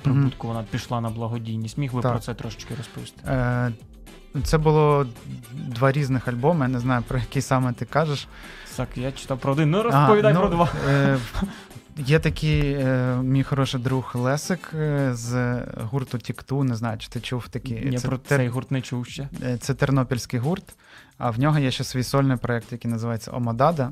прибутку 0.02 0.48
вона 0.48 0.64
пішла 0.72 1.02
на 1.02 1.10
благодійність. 1.10 1.78
Міг 1.78 1.94
би 1.94 2.02
Так. 2.02 2.12
про 2.12 2.20
це 2.22 2.34
трошечки 2.34 2.76
розповісти. 2.78 3.22
Е, 3.28 3.72
це 4.44 4.58
було 4.58 5.06
два 5.54 5.92
різних 5.92 6.28
альбоми. 6.28 6.66
Я 6.66 6.68
не 6.72 6.80
знаю, 6.80 7.04
про 7.08 7.20
який 7.20 7.42
саме 7.42 7.74
ти 7.74 7.86
кажеш. 7.86 8.28
Так, 8.76 8.90
я 8.96 9.12
читав 9.12 9.38
про 9.40 9.52
один. 9.54 9.72
Ну 9.72 9.84
розповідай 9.84 10.32
А, 10.32 10.34
ну, 10.36 10.40
про 10.40 10.50
два. 10.50 10.70
Е, 10.90 11.18
є 12.00 12.20
такий 12.20 12.74
е, 12.74 13.16
мій 13.24 13.44
хороший 13.44 13.82
друг 13.82 14.12
Лесик 14.16 14.72
е, 14.74 15.10
з 15.14 15.62
гурту 15.78 16.18
Тікту. 16.18 16.64
Не 16.64 16.76
знаю, 16.76 16.98
чи 16.98 17.10
ти 17.10 17.20
чув 17.20 17.48
такий. 17.48 17.92
Я 17.92 18.00
це, 18.00 18.08
про 18.08 18.18
тер- 18.18 18.50
гурт 18.50 18.72
не 18.72 18.82
чув 18.82 19.06
ще. 19.06 19.30
е, 19.44 19.58
це 19.58 19.74
тернопільський 19.74 20.40
гурт, 20.40 20.64
а 21.18 21.30
в 21.30 21.40
нього 21.40 21.60
є 21.60 21.72
ще 21.72 21.84
свій 21.84 22.04
сольний 22.04 22.38
проєкт, 22.38 22.72
який 22.72 22.92
називається 22.92 23.32
Омадада 23.32 23.92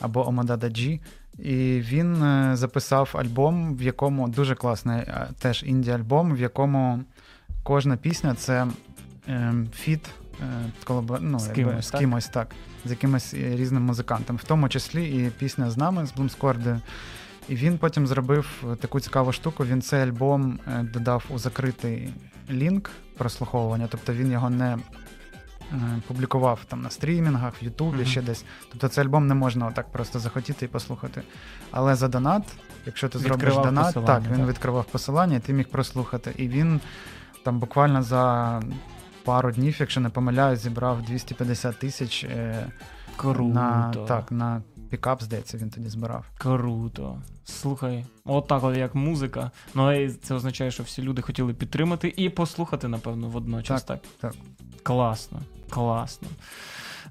або 0.00 0.28
Омадада 0.28 0.66
G. 0.66 1.00
І 1.38 1.80
він 1.80 2.16
записав 2.56 3.10
альбом, 3.12 3.76
в 3.76 3.82
якому 3.82 4.28
дуже 4.28 4.54
класний 4.54 5.02
теж 5.38 5.64
інді-альбом, 5.64 6.34
в 6.34 6.40
якому 6.40 7.00
кожна 7.62 7.96
пісня 7.96 8.34
це 8.34 8.66
е, 9.28 9.54
фіт 9.74 10.08
е, 10.90 10.98
ну, 11.20 11.38
З 11.38 11.42
якби, 11.46 11.54
кимось, 11.54 11.86
з 11.86 11.90
так? 11.90 12.00
кимось 12.00 12.28
так, 12.28 12.48
з 12.86 12.90
якимось 12.90 13.34
е, 13.34 13.56
різним 13.56 13.82
музикантом, 13.82 14.36
в 14.36 14.44
тому 14.44 14.68
числі 14.68 15.04
і 15.26 15.30
пісня 15.30 15.70
з 15.70 15.76
нами, 15.76 16.06
з 16.06 16.12
Блумскорди. 16.12 16.80
І 17.48 17.54
він 17.54 17.78
потім 17.78 18.06
зробив 18.06 18.64
таку 18.80 19.00
цікаву 19.00 19.32
штуку. 19.32 19.64
Він 19.64 19.82
цей 19.82 20.02
альбом 20.02 20.58
е, 20.66 20.82
додав 20.92 21.24
у 21.30 21.38
закритий 21.38 22.14
лінк 22.50 22.90
прослуховування, 23.18 23.88
тобто 23.90 24.12
він 24.12 24.32
його 24.32 24.50
не 24.50 24.78
е, 25.72 25.76
публікував 26.08 26.60
там 26.68 26.82
на 26.82 26.90
стрімінгах, 26.90 27.62
в 27.62 27.64
Ютубі, 27.64 27.96
Мгм. 27.96 28.06
ще 28.06 28.22
десь. 28.22 28.44
Тобто 28.70 28.88
цей 28.88 29.04
альбом 29.04 29.26
не 29.26 29.34
можна 29.34 29.66
отак 29.66 29.92
просто 29.92 30.18
захотіти 30.18 30.64
і 30.64 30.68
послухати. 30.68 31.22
Але 31.70 31.94
за 31.94 32.08
донат, 32.08 32.42
якщо 32.86 33.08
ти 33.08 33.18
зробиш 33.18 33.44
Відкривав 33.44 33.64
донат, 33.64 33.94
так, 33.94 34.22
він 34.30 34.38
так. 34.38 34.48
відкривав 34.48 34.84
посилання, 34.84 35.36
і 35.36 35.40
ти 35.40 35.52
міг 35.52 35.68
прослухати. 35.68 36.32
І 36.36 36.48
він 36.48 36.80
там 37.44 37.58
буквально 37.58 38.02
за 38.02 38.60
пару 39.26 39.52
днів, 39.52 39.76
якщо 39.80 40.00
не 40.00 40.08
помиляюсь, 40.08 40.60
зібрав 40.60 41.02
250 41.02 41.78
тисяч 41.78 42.24
е, 42.24 42.66
Круто. 43.16 43.42
на, 43.42 43.94
так, 44.08 44.32
на 44.32 44.62
пікап, 44.90 45.22
здається, 45.22 45.58
він 45.58 45.70
тоді 45.70 45.88
збирав. 45.88 46.24
Круто. 46.38 47.22
Слухай, 47.44 48.04
от 48.24 48.48
так 48.48 48.64
от 48.64 48.76
як 48.76 48.94
музика. 48.94 49.50
Ну 49.74 49.92
і 49.92 50.10
це 50.10 50.34
означає, 50.34 50.70
що 50.70 50.82
всі 50.82 51.02
люди 51.02 51.22
хотіли 51.22 51.54
підтримати 51.54 52.14
і 52.16 52.30
послухати, 52.30 52.88
напевно, 52.88 53.28
водночас. 53.28 53.82
Так. 53.82 54.00
так. 54.20 54.34
Класно, 54.82 55.38
класно. 55.70 56.28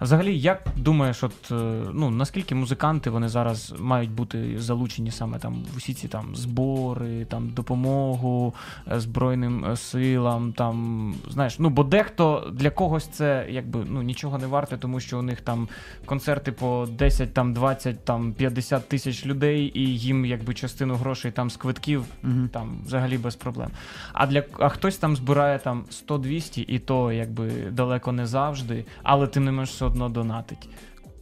Взагалі, 0.01 0.39
як 0.39 0.67
думаєш, 0.75 1.23
от 1.23 1.51
е, 1.51 1.55
ну 1.93 2.09
наскільки 2.09 2.55
музиканти 2.55 3.09
вони 3.09 3.29
зараз 3.29 3.73
мають 3.79 4.11
бути 4.11 4.59
залучені 4.59 5.11
саме 5.11 5.39
там 5.39 5.63
в 5.73 5.77
усі 5.77 5.93
ці 5.93 6.07
там 6.07 6.35
збори, 6.35 7.25
там 7.25 7.49
допомогу 7.49 8.53
е, 8.91 8.99
збройним 8.99 9.65
е, 9.65 9.75
силам, 9.75 10.53
там 10.53 11.15
знаєш, 11.29 11.59
ну 11.59 11.69
бо 11.69 11.83
дехто 11.83 12.51
для 12.53 12.69
когось 12.69 13.07
це 13.07 13.47
якби 13.49 13.85
ну 13.89 14.01
нічого 14.01 14.37
не 14.37 14.47
варте, 14.47 14.77
тому 14.77 14.99
що 14.99 15.19
у 15.19 15.21
них 15.21 15.41
там 15.41 15.67
концерти 16.05 16.51
по 16.51 16.87
10, 16.91 17.33
там 17.33 17.53
20, 17.53 18.05
там 18.05 18.33
50 18.33 18.89
тисяч 18.89 19.25
людей, 19.25 19.71
і 19.73 19.97
їм 19.97 20.25
якби 20.25 20.53
частину 20.53 20.95
грошей 20.95 21.31
там 21.31 21.49
з 21.49 21.57
квитків 21.57 22.05
Угу. 22.23 22.47
там 22.51 22.79
взагалі 22.85 23.17
без 23.17 23.35
проблем. 23.35 23.69
А 24.13 24.27
для 24.27 24.43
а 24.59 24.69
хтось 24.69 24.97
там 24.97 25.15
збирає 25.15 25.59
там 25.59 25.85
100-200, 26.07 26.65
і 26.67 26.79
то 26.79 27.11
якби 27.11 27.49
далеко 27.71 28.11
не 28.11 28.25
завжди, 28.25 28.85
але 29.03 29.27
тим 29.27 29.45
не 29.45 29.51
менш 29.51 29.69
одно 29.85 30.09
донатить. 30.09 30.69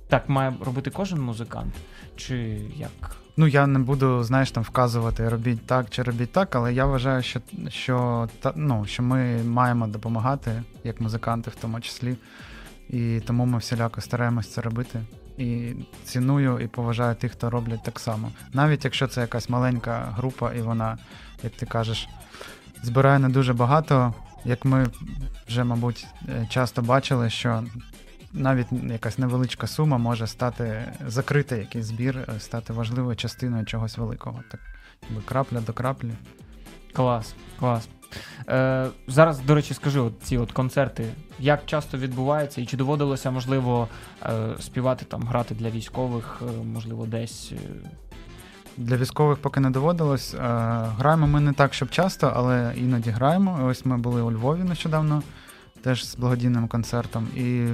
Так 0.08 0.30
має 0.30 0.54
робити 0.65 0.89
кожен 0.89 1.21
музикант? 1.21 1.73
Чи 2.15 2.36
як? 2.76 3.15
Ну, 3.38 3.47
я 3.47 3.67
не 3.67 3.80
буду, 3.80 4.23
знаєш, 4.23 4.52
там 4.52 4.63
вказувати, 4.63 5.30
робіть 5.30 5.65
так 5.65 5.89
чи 5.89 6.04
робіть 6.04 6.32
так, 6.32 6.56
але 6.56 6.73
я 6.73 6.86
вважаю, 6.86 7.23
що, 7.23 7.39
що, 7.69 8.30
та, 8.39 8.54
ну, 8.56 8.86
що 8.86 9.04
ми 9.04 9.43
маємо 9.43 9.88
допомагати, 9.88 10.63
як 10.84 11.02
музиканти 11.02 11.49
в 11.49 11.56
тому 11.56 11.82
числі. 11.82 12.15
І 12.89 13.19
тому 13.28 13.45
ми 13.45 13.58
всіляко 13.58 14.02
стараємось 14.02 14.54
це 14.54 14.62
робити. 14.62 15.02
І 15.38 15.73
ціную 16.04 16.60
і 16.60 16.67
поважаю 16.67 17.15
тих, 17.15 17.32
хто 17.32 17.49
роблять 17.49 17.84
так 17.84 17.99
само. 17.99 18.32
Навіть 18.54 18.86
якщо 18.86 19.08
це 19.08 19.21
якась 19.21 19.49
маленька 19.49 20.13
група, 20.17 20.54
і 20.54 20.62
вона, 20.62 20.97
як 21.43 21.54
ти 21.54 21.65
кажеш, 21.65 22.10
збирає 22.84 23.19
не 23.19 23.30
дуже 23.30 23.54
багато, 23.54 24.13
як 24.45 24.65
ми 24.65 24.88
вже, 25.47 25.63
мабуть, 25.63 26.08
е, 26.30 26.47
часто 26.49 26.82
бачили, 26.82 27.30
що 27.30 27.63
навіть 28.34 28.67
якась 28.91 29.17
невеличка 29.17 29.67
сума 29.67 29.98
може 29.98 30.28
стати 30.28 30.86
закрити 31.08 31.58
якийсь 31.58 31.86
збір, 31.86 32.17
е, 32.17 32.39
стати 32.39 32.74
важливою 32.74 33.15
частиною 33.15 33.65
чогось 33.65 33.98
великого. 33.98 34.39
Так, 34.52 34.60
якби 35.10 35.22
крапля 35.26 35.62
до 35.62 35.74
краплі. 35.74 36.12
Клас, 36.93 37.36
клас. 37.60 37.88
Е, 38.50 38.88
зараз, 39.08 39.39
до 39.39 39.56
речі, 39.56 39.74
скажи, 39.74 40.00
от 40.00 40.13
ці 40.24 40.38
от 40.38 40.52
концерти, 40.52 41.06
як 41.39 41.65
часто 41.65 41.98
відбуваються, 41.98 42.62
і 42.62 42.65
чи 42.65 42.78
доводилося, 42.78 43.32
можливо, 43.32 43.88
е, 44.24 44.30
співати 44.60 45.06
там, 45.06 45.24
грати 45.24 45.56
для 45.56 45.69
військових, 45.69 46.41
е, 46.41 46.63
можливо, 46.63 47.06
десь. 47.06 47.52
е, 47.52 47.89
Для 48.78 48.98
військових 48.98 49.38
поки 49.38 49.60
не 49.60 49.69
доводилось. 49.69 50.34
Е, 50.34 50.39
Граємо 50.98 51.28
ми 51.28 51.39
не 51.39 51.54
так, 51.54 51.74
щоб 51.74 51.89
часто, 51.89 52.34
але 52.36 52.74
іноді 52.78 53.10
граємо. 53.10 53.60
Ось 53.65 53.86
ми 53.86 53.98
були 53.98 54.22
у 54.22 54.32
Львові 54.32 54.63
нещодавно, 54.63 55.24
теж 55.84 56.06
з 56.06 56.15
благодійним 56.15 56.67
концертом. 56.67 57.28
І 57.36 57.67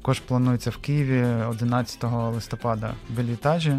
також 0.00 0.20
планується 0.20 0.70
в 0.70 0.76
Києві 0.76 1.22
11 1.22 2.04
листопада 2.34 2.94
в 3.10 3.16
Белітажі. 3.16 3.76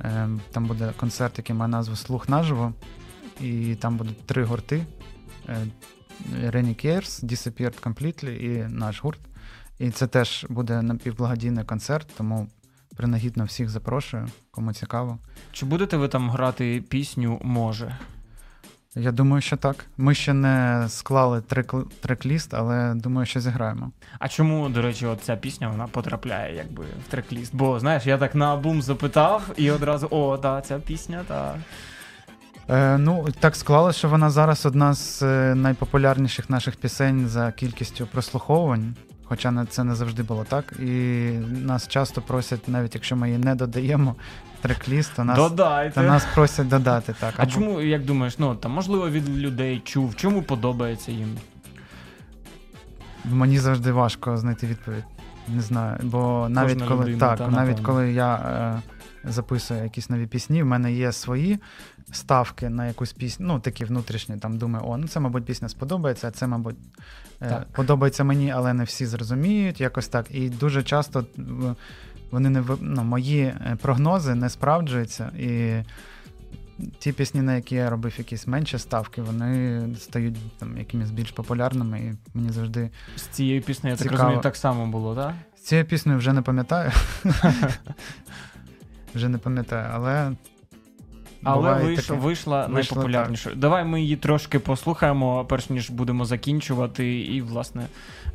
Е, 0.00 0.28
Там 0.52 0.66
буде 0.66 0.92
концерт, 0.96 1.38
який 1.38 1.56
має 1.56 1.68
назву 1.68 1.96
Слух 1.96 2.28
наживо. 2.28 2.72
І 3.40 3.74
там 3.74 3.96
будуть 3.96 4.26
три 4.26 4.44
гурти: 4.44 4.86
Е, 5.48 5.56
Reni 6.32 6.86
Cares, 6.86 7.24
Disappeared 7.24 7.82
Completely 7.82 8.30
і 8.30 8.68
наш 8.68 9.02
гурт. 9.02 9.20
І 9.78 9.90
це 9.90 10.06
теж 10.06 10.46
буде 10.48 10.82
напівблагодійний 10.82 11.64
концерт, 11.64 12.08
тому 12.16 12.48
принагідно 12.96 13.44
всіх 13.44 13.68
запрошую, 13.68 14.28
кому 14.50 14.72
цікаво. 14.72 15.18
Чи 15.52 15.66
будете 15.66 15.96
ви 15.96 16.08
там 16.08 16.30
грати 16.30 16.84
пісню 16.88 17.40
Може? 17.42 17.98
Я 18.96 19.12
думаю, 19.12 19.42
що 19.42 19.56
так. 19.56 19.84
Ми 19.96 20.14
ще 20.14 20.32
не 20.32 20.84
склали 20.88 21.40
трек- 21.40 21.84
трек-ліст, 22.02 22.48
але 22.52 22.94
думаю, 22.94 23.26
що 23.26 23.40
зіграємо. 23.40 23.90
А 24.18 24.28
чому, 24.28 24.68
до 24.68 24.82
речі, 24.82 25.06
от 25.06 25.20
ця 25.22 25.36
пісня 25.36 25.68
вона 25.68 25.86
потрапляє 25.86 26.56
якби 26.56 26.84
в 27.08 27.14
трек-ліст? 27.14 27.50
Бо 27.52 27.80
знаєш, 27.80 28.06
я 28.06 28.18
так 28.18 28.34
на 28.34 28.56
бум 28.56 28.82
запитав 28.82 29.42
і 29.56 29.70
одразу 29.70 30.08
о, 30.10 30.36
да, 30.36 30.60
ця 30.60 30.78
пісня, 30.78 31.24
так. 31.28 31.56
Е, 32.70 32.98
ну, 32.98 33.26
так 33.40 33.56
склалося, 33.56 33.98
що 33.98 34.08
вона 34.08 34.30
зараз 34.30 34.66
одна 34.66 34.94
з 34.94 35.22
е, 35.22 35.54
найпопулярніших 35.54 36.50
наших 36.50 36.76
пісень 36.76 37.28
за 37.28 37.52
кількістю 37.52 38.06
прослуховувань. 38.06 38.94
Хоча 39.28 39.66
це 39.70 39.84
не 39.84 39.94
завжди 39.94 40.22
було 40.22 40.44
так. 40.44 40.72
І 40.78 40.84
нас 41.50 41.88
часто 41.88 42.22
просять, 42.22 42.68
навіть 42.68 42.94
якщо 42.94 43.16
ми 43.16 43.26
її 43.28 43.38
не 43.44 43.54
додаємо 43.54 44.16
трекліст, 44.60 45.12
то 45.16 45.24
нас, 45.24 45.36
Додайте. 45.38 45.94
то 45.94 46.02
нас 46.02 46.26
просять 46.34 46.68
додати. 46.68 47.14
Так. 47.20 47.34
А 47.36 47.42
Або- 47.42 47.50
чому, 47.52 47.80
як 47.80 48.04
думаєш, 48.04 48.38
ну 48.38 48.54
там 48.54 48.72
можливо 48.72 49.10
від 49.10 49.28
людей 49.38 49.82
чув, 49.84 50.16
чому 50.16 50.42
подобається 50.42 51.12
їм? 51.12 51.36
Мені 53.24 53.58
завжди 53.58 53.92
важко 53.92 54.36
знайти 54.36 54.66
відповідь. 54.66 55.04
Не 55.48 55.60
знаю. 55.62 55.98
Бо 56.02 56.46
навіть 56.50 56.72
Кожна 56.72 56.88
коли 56.88 57.04
людина, 57.04 57.18
так, 57.18 57.38
та, 57.38 57.48
навіть 57.48 57.68
напевно. 57.68 57.86
коли 57.86 58.12
я 58.12 58.34
е, 58.34 58.82
записую 59.24 59.82
якісь 59.82 60.10
нові 60.10 60.26
пісні, 60.26 60.62
в 60.62 60.66
мене 60.66 60.92
є 60.92 61.12
свої 61.12 61.58
ставки 62.12 62.68
на 62.68 62.86
якусь 62.86 63.12
пісню, 63.12 63.46
ну 63.46 63.60
такі 63.60 63.84
внутрішні, 63.84 64.36
там 64.36 64.58
думаю, 64.58 64.84
о, 64.86 64.96
ну 64.96 65.08
це, 65.08 65.20
мабуть, 65.20 65.44
пісня 65.44 65.68
сподобається, 65.68 66.28
а 66.28 66.30
це, 66.30 66.46
мабуть, 66.46 66.76
е, 67.40 67.48
Так. 67.48 67.66
подобається 67.72 68.24
мені, 68.24 68.50
але 68.50 68.72
не 68.74 68.84
всі 68.84 69.06
зрозуміють, 69.06 69.80
якось 69.80 70.08
так. 70.08 70.26
І 70.30 70.48
дуже 70.48 70.82
часто 70.82 71.24
вони 72.30 72.50
не 72.50 72.64
ну, 72.80 73.04
мої 73.04 73.42
е, 73.42 73.76
прогнози 73.82 74.34
не 74.34 74.50
справджуються. 74.50 75.30
І 75.38 75.82
ті 76.98 77.12
пісні, 77.12 77.42
на 77.42 77.54
які 77.54 77.74
я 77.74 77.90
робив 77.90 78.14
якісь 78.18 78.46
менші 78.46 78.78
ставки, 78.78 79.22
вони 79.22 79.82
стають 79.98 80.58
там 80.58 80.78
якимись 80.78 81.10
більш 81.10 81.30
популярними, 81.30 82.00
і 82.00 82.14
мені 82.34 82.50
завжди 82.50 82.90
З 83.16 83.22
цією 83.22 83.62
піснею, 83.62 83.96
я 83.98 84.04
так 84.04 84.12
розумію, 84.12 84.40
так 84.40 84.56
само 84.56 84.86
було, 84.86 85.14
так? 85.14 85.34
з 85.56 85.60
цією 85.60 85.86
піснею 85.86 86.18
вже 86.18 86.32
не 86.32 86.42
пам'ятаю. 86.42 86.92
вже 89.18 89.28
не 89.28 89.38
пам'ятаю, 89.38 89.90
але. 89.92 90.32
Але 91.44 91.56
буває 91.56 91.84
вийш, 91.84 92.06
таке. 92.06 92.20
вийшла 92.20 92.68
найпопулярнішою. 92.68 93.56
Давай 93.56 93.84
ми 93.84 94.00
її 94.00 94.16
трошки 94.16 94.58
послухаємо, 94.58 95.44
перш 95.44 95.70
ніж 95.70 95.90
будемо 95.90 96.24
закінчувати, 96.24 97.20
і, 97.20 97.42
власне, 97.42 97.86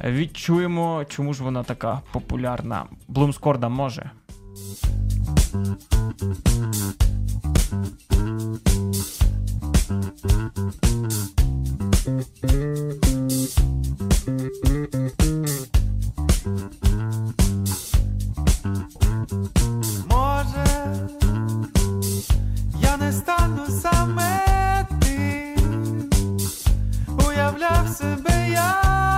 відчуємо, 0.05 1.05
чому 1.09 1.33
ж 1.33 1.43
вона 1.43 1.63
така 1.63 2.01
популярна. 2.11 2.85
Блумскорда 3.07 3.69
може. 3.69 4.11
Може, 5.53 5.73
стану 23.23 23.65
саме 23.81 24.45
ти, 25.01 25.55
уявляв 27.27 27.87
себе, 27.97 28.49
який, 28.49 29.12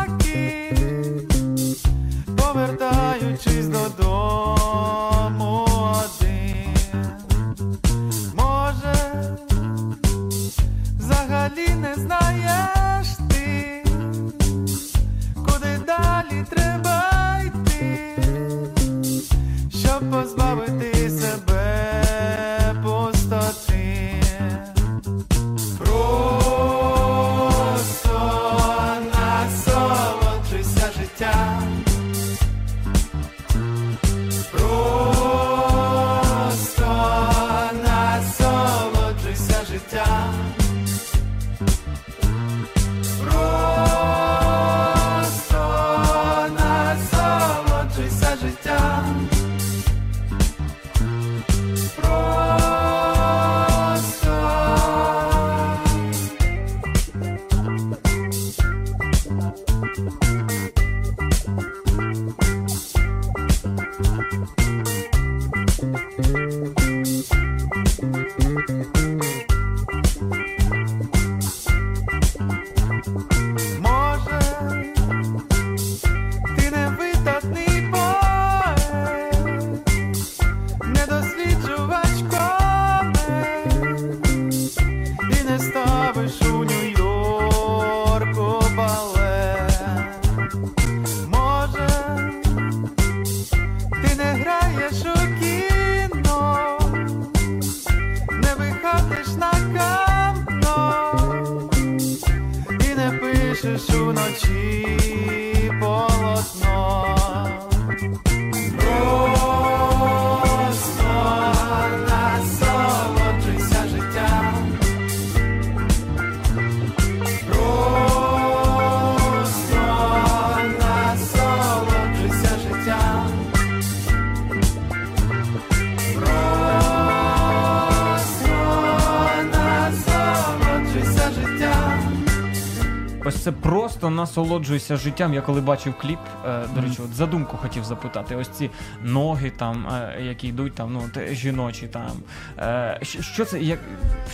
просто 133.95 134.10
насолоджуйся 134.10 134.97
життям. 134.97 135.34
Я 135.34 135.41
коли 135.41 135.62
бачив 135.62 135.93
кліп, 136.01 136.19
е, 136.45 136.67
до 136.75 136.81
речі, 136.81 137.01
от 137.05 137.13
задумку 137.13 137.58
хотів 137.58 137.84
запитати. 137.84 138.36
Ось 138.36 138.49
ці 138.49 138.69
ноги, 139.03 139.51
там, 139.58 139.88
е, 139.88 140.21
які 140.21 140.47
йдуть, 140.47 140.75
там, 140.75 140.93
ну, 140.93 141.03
те, 141.13 141.36
жіночі 141.36 141.88
там. 141.88 142.12
Е, 142.60 142.99
що, 143.01 143.45
це 143.45 143.60
як 143.60 143.79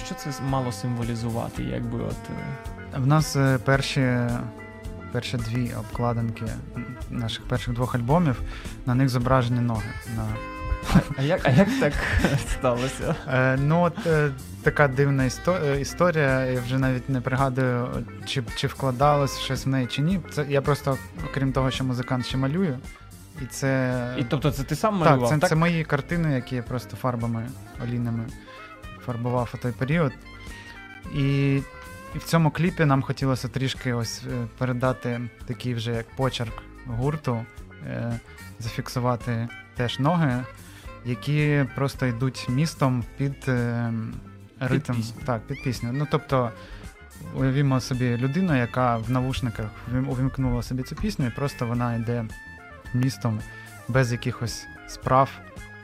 що 0.05 0.15
це 0.15 0.29
мало 0.49 0.71
символізувати? 0.71 1.63
Якби 1.63 1.99
от. 1.99 2.15
В 2.97 3.07
нас 3.07 3.37
перші, 3.65 4.17
перші 5.11 5.37
дві 5.37 5.71
обкладинки 5.79 6.45
наших 7.09 7.43
перших 7.47 7.73
двох 7.73 7.95
альбомів, 7.95 8.41
на 8.85 8.95
них 8.95 9.09
зображені 9.09 9.59
ноги. 9.59 9.89
На... 10.17 10.25
А 11.17 11.21
як, 11.21 11.41
а 11.43 11.49
як 11.49 11.67
так 11.79 11.93
сталося? 12.51 13.15
Е, 13.27 13.57
ну, 13.57 13.81
от 13.81 14.07
е, 14.07 14.31
така 14.63 14.87
дивна 14.87 15.23
істо- 15.23 15.65
е, 15.65 15.81
історія. 15.81 16.45
Я 16.45 16.61
вже 16.61 16.77
навіть 16.79 17.09
не 17.09 17.21
пригадую, 17.21 17.89
чи, 18.25 18.43
чи 18.55 18.67
вкладалось 18.67 19.39
щось 19.39 19.65
в 19.65 19.69
неї 19.69 19.87
чи 19.87 20.01
ні. 20.01 20.19
Це 20.31 20.45
я 20.49 20.61
просто, 20.61 20.97
окрім 21.29 21.53
того, 21.53 21.71
що 21.71 21.83
музикант 21.83 22.25
ще 22.25 22.37
малюю. 22.37 22.77
І 23.41 23.45
це. 23.45 23.93
І 24.19 24.23
тобто 24.23 24.51
це 24.51 24.63
ти 24.63 24.75
сам 24.75 24.99
так, 24.99 25.09
малював? 25.09 25.39
це, 25.41 25.47
це 25.47 25.55
мої 25.55 25.83
картини, 25.83 26.35
які 26.35 26.55
я 26.55 26.63
просто 26.63 26.97
фарбами 26.97 27.47
олійними 27.83 28.25
фарбував 29.05 29.49
у 29.53 29.57
той 29.57 29.71
період. 29.71 30.11
І, 31.15 31.55
і 32.15 32.17
в 32.17 32.23
цьому 32.23 32.51
кліпі 32.51 32.85
нам 32.85 33.01
хотілося 33.01 33.47
трішки 33.47 33.93
ось 33.93 34.23
передати 34.57 35.21
такий 35.45 35.73
вже 35.73 35.91
як 35.91 36.15
почерк 36.15 36.53
гурту, 36.87 37.45
е, 37.87 38.19
зафіксувати 38.59 39.47
теж 39.75 39.99
ноги, 39.99 40.43
які 41.05 41.65
просто 41.75 42.05
йдуть 42.05 42.47
містом 42.49 43.03
під 43.17 43.35
е, 43.47 43.93
ритм. 44.59 44.93
пісню. 44.93 45.21
Так, 45.25 45.41
під 45.47 45.63
пісню. 45.63 45.89
Ну 45.93 46.07
тобто. 46.11 46.51
Уявімо 47.35 47.79
собі 47.79 48.17
людину, 48.17 48.57
яка 48.57 48.97
в 48.97 49.11
навушниках 49.11 49.69
увімкнула 50.07 50.63
собі 50.63 50.83
цю 50.83 50.95
пісню, 50.95 51.27
і 51.27 51.29
просто 51.29 51.67
вона 51.67 51.95
йде 51.95 52.25
містом 52.93 53.39
без 53.87 54.11
якихось 54.11 54.65
справ, 54.87 55.29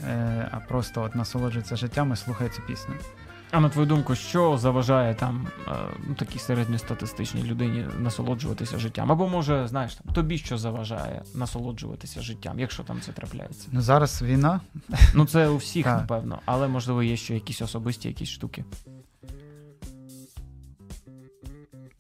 е, 0.04 0.50
а 0.52 0.60
просто 0.60 1.02
от 1.02 1.16
насолоджується 1.16 1.76
життям 1.76 2.14
і 2.14 2.16
слухає 2.16 2.50
цю 2.50 2.62
пісню. 2.62 2.94
А 3.52 3.60
на 3.60 3.70
твою 3.70 3.88
думку, 3.88 4.16
що 4.16 4.58
заважає 4.58 5.16
там 5.16 5.48
е, 5.68 5.72
ну, 6.08 6.16
такій 6.16 6.40
середньостатистичній 6.40 7.44
людині 7.44 7.86
насолоджуватися 8.00 8.78
життям? 8.78 9.12
Або 9.12 9.28
може, 9.28 9.68
знаєш, 9.68 9.96
там 9.96 10.14
тобі 10.14 10.38
що 10.38 10.58
заважає 10.58 11.22
насолоджуватися 11.36 12.22
життям, 12.22 12.60
якщо 12.60 12.84
там 12.84 13.02
це 13.02 13.12
трапляється? 13.12 13.68
Ну 13.72 13.82
зараз 13.82 14.22
війна. 14.22 14.62
Ну 15.14 15.26
це 15.26 15.48
у 15.48 15.58
всіх, 15.58 15.86
Так. 15.86 16.02
напевно, 16.02 16.40
але 16.46 16.68
можливо 16.68 17.04
є 17.04 17.18
ще 17.18 17.34
якісь 17.34 17.62
особисті 17.62 18.08
якісь 18.08 18.30
штуки. 18.30 18.66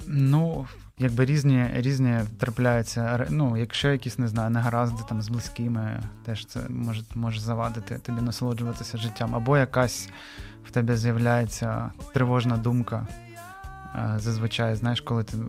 Ну, 0.08 0.68
якби 0.98 1.26
різні, 1.26 1.70
різні 1.74 2.20
трапляються. 2.40 3.28
Ну, 3.30 3.58
якщо 3.58 3.92
якісь, 3.92 4.20
не 4.20 4.28
знаю, 4.28 4.50
негаразди 4.50 5.04
там 5.10 5.22
з 5.22 5.30
близькими, 5.30 6.04
теж 6.26 6.46
це 6.46 6.60
може, 6.70 7.02
може 7.16 7.40
завадити 7.40 8.00
тобі 8.00 8.22
насолоджуватися 8.22 8.98
життям. 8.98 9.36
Або 9.36 9.58
якась 9.58 10.10
в 10.68 10.72
тебе 10.72 10.98
з'являється 10.98 11.92
тривожна 12.14 12.58
думка. 12.58 13.08
Е, 13.96 14.14
Зазвичай, 14.18 14.76
знаєш, 14.76 15.02
коли 15.02 15.24
ти 15.24 15.38
е, 15.38 15.42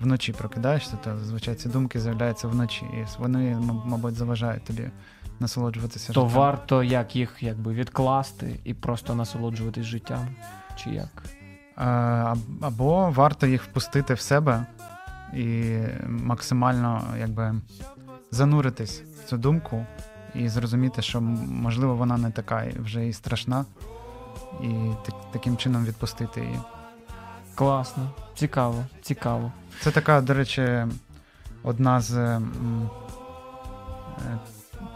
вночі 0.00 0.32
прокидаєшся, 0.32 0.96
то 1.04 1.16
зазвичай 1.16 1.54
ці 1.54 1.68
думки 1.68 2.00
з'являються 2.00 2.48
вночі, 2.48 2.84
і 2.84 3.04
вони, 3.18 3.56
мабуть, 3.84 4.14
заважають 4.14 4.64
тобі 4.64 4.90
насолоджуватися 5.40 6.12
То 6.12 6.20
життям. 6.20 6.38
варто 6.38 6.82
як 6.82 7.16
їх 7.16 7.36
якби 7.40 7.72
відкласти 7.72 8.60
і 8.64 8.74
просто 8.74 9.14
насолоджуватись 9.14 9.86
життям? 9.86 10.28
Чи 10.76 10.90
як? 10.90 11.22
Е, 11.78 11.82
Або 12.60 13.10
варто 13.10 13.46
їх 13.46 13.62
впустити 13.62 14.14
в 14.14 14.20
себе 14.20 14.66
і 15.34 15.74
максимально 16.08 17.02
якби 17.18 17.54
зануритись 18.30 19.02
в 19.24 19.28
цю 19.28 19.36
думку 19.36 19.86
і 20.34 20.48
зрозуміти, 20.48 21.02
що 21.02 21.20
можливо 21.20 21.94
вона 21.94 22.16
не 22.16 22.30
така 22.30 22.64
вже 22.78 23.06
і 23.06 23.12
страшна, 23.12 23.64
і 24.62 24.68
так- 25.06 25.30
таким 25.32 25.56
чином 25.56 25.84
відпустити 25.84 26.40
її. 26.40 26.58
Класно, 27.54 28.10
цікаво, 28.34 28.84
цікаво. 29.02 29.52
Це 29.80 29.90
така, 29.90 30.20
до 30.20 30.34
речі, 30.34 30.86
одна 31.62 32.00
з. 32.00 32.16
е, 32.16 32.40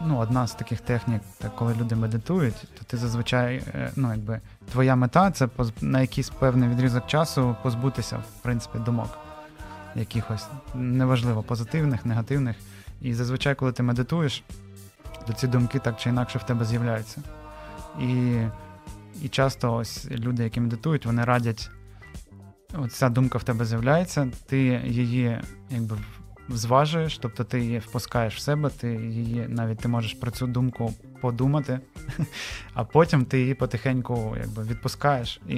Ну, 0.01 0.17
одна 0.17 0.47
з 0.47 0.53
таких 0.53 0.81
технік, 0.81 1.21
так, 1.37 1.55
коли 1.55 1.73
люди 1.75 1.95
медитують, 1.95 2.55
то 2.77 2.83
ти 2.85 2.97
зазвичай, 2.97 3.55
е, 3.55 3.91
ну, 3.95 4.09
якби, 4.11 4.39
твоя 4.71 4.95
мета 4.95 5.31
це 5.31 5.47
на 5.81 6.01
якийсь 6.01 6.29
певний 6.29 6.69
відрізок 6.69 7.07
часу 7.07 7.55
позбутися, 7.63 8.17
в 8.17 8.41
принципі, 8.41 8.77
думок 8.79 9.09
якихось, 9.95 10.47
неважливо, 10.75 11.43
позитивних, 11.43 12.05
негативних. 12.05 12.55
І 13.01 13.13
зазвичай, 13.13 13.55
коли 13.55 13.71
ти 13.71 13.83
медитуєш, 13.83 14.43
то 15.27 15.33
ці 15.33 15.47
думки 15.47 15.79
так 15.79 15.97
чи 15.97 16.09
інакше 16.09 16.37
в 16.39 16.43
тебе 16.43 16.65
з'являються. 16.65 17.21
І, 18.01 18.37
і 19.23 19.29
часто 19.29 19.75
ось 19.75 20.11
люди, 20.11 20.43
які 20.43 20.61
медитують, 20.61 21.05
вони 21.05 21.23
радять 21.23 21.69
от 22.73 22.91
ця 22.93 23.09
думка 23.09 23.37
в 23.37 23.43
тебе 23.43 23.65
з'являється, 23.65 24.27
ти 24.45 24.81
її 24.85 25.39
якби 25.69 25.97
зважуєш, 26.49 27.17
тобто 27.17 27.43
ти 27.43 27.59
її 27.59 27.79
впускаєш 27.79 28.35
в 28.35 28.39
себе, 28.39 28.69
ти 28.69 28.93
її 28.93 29.45
навіть 29.49 29.77
ти 29.77 29.87
можеш 29.87 30.13
про 30.13 30.31
цю 30.31 30.47
думку 30.47 30.93
подумати, 31.21 31.79
а 32.73 32.83
потім 32.83 33.25
ти 33.25 33.39
її 33.39 33.53
потихеньку 33.53 34.35
якби 34.39 34.63
відпускаєш, 34.63 35.41
і, 35.47 35.57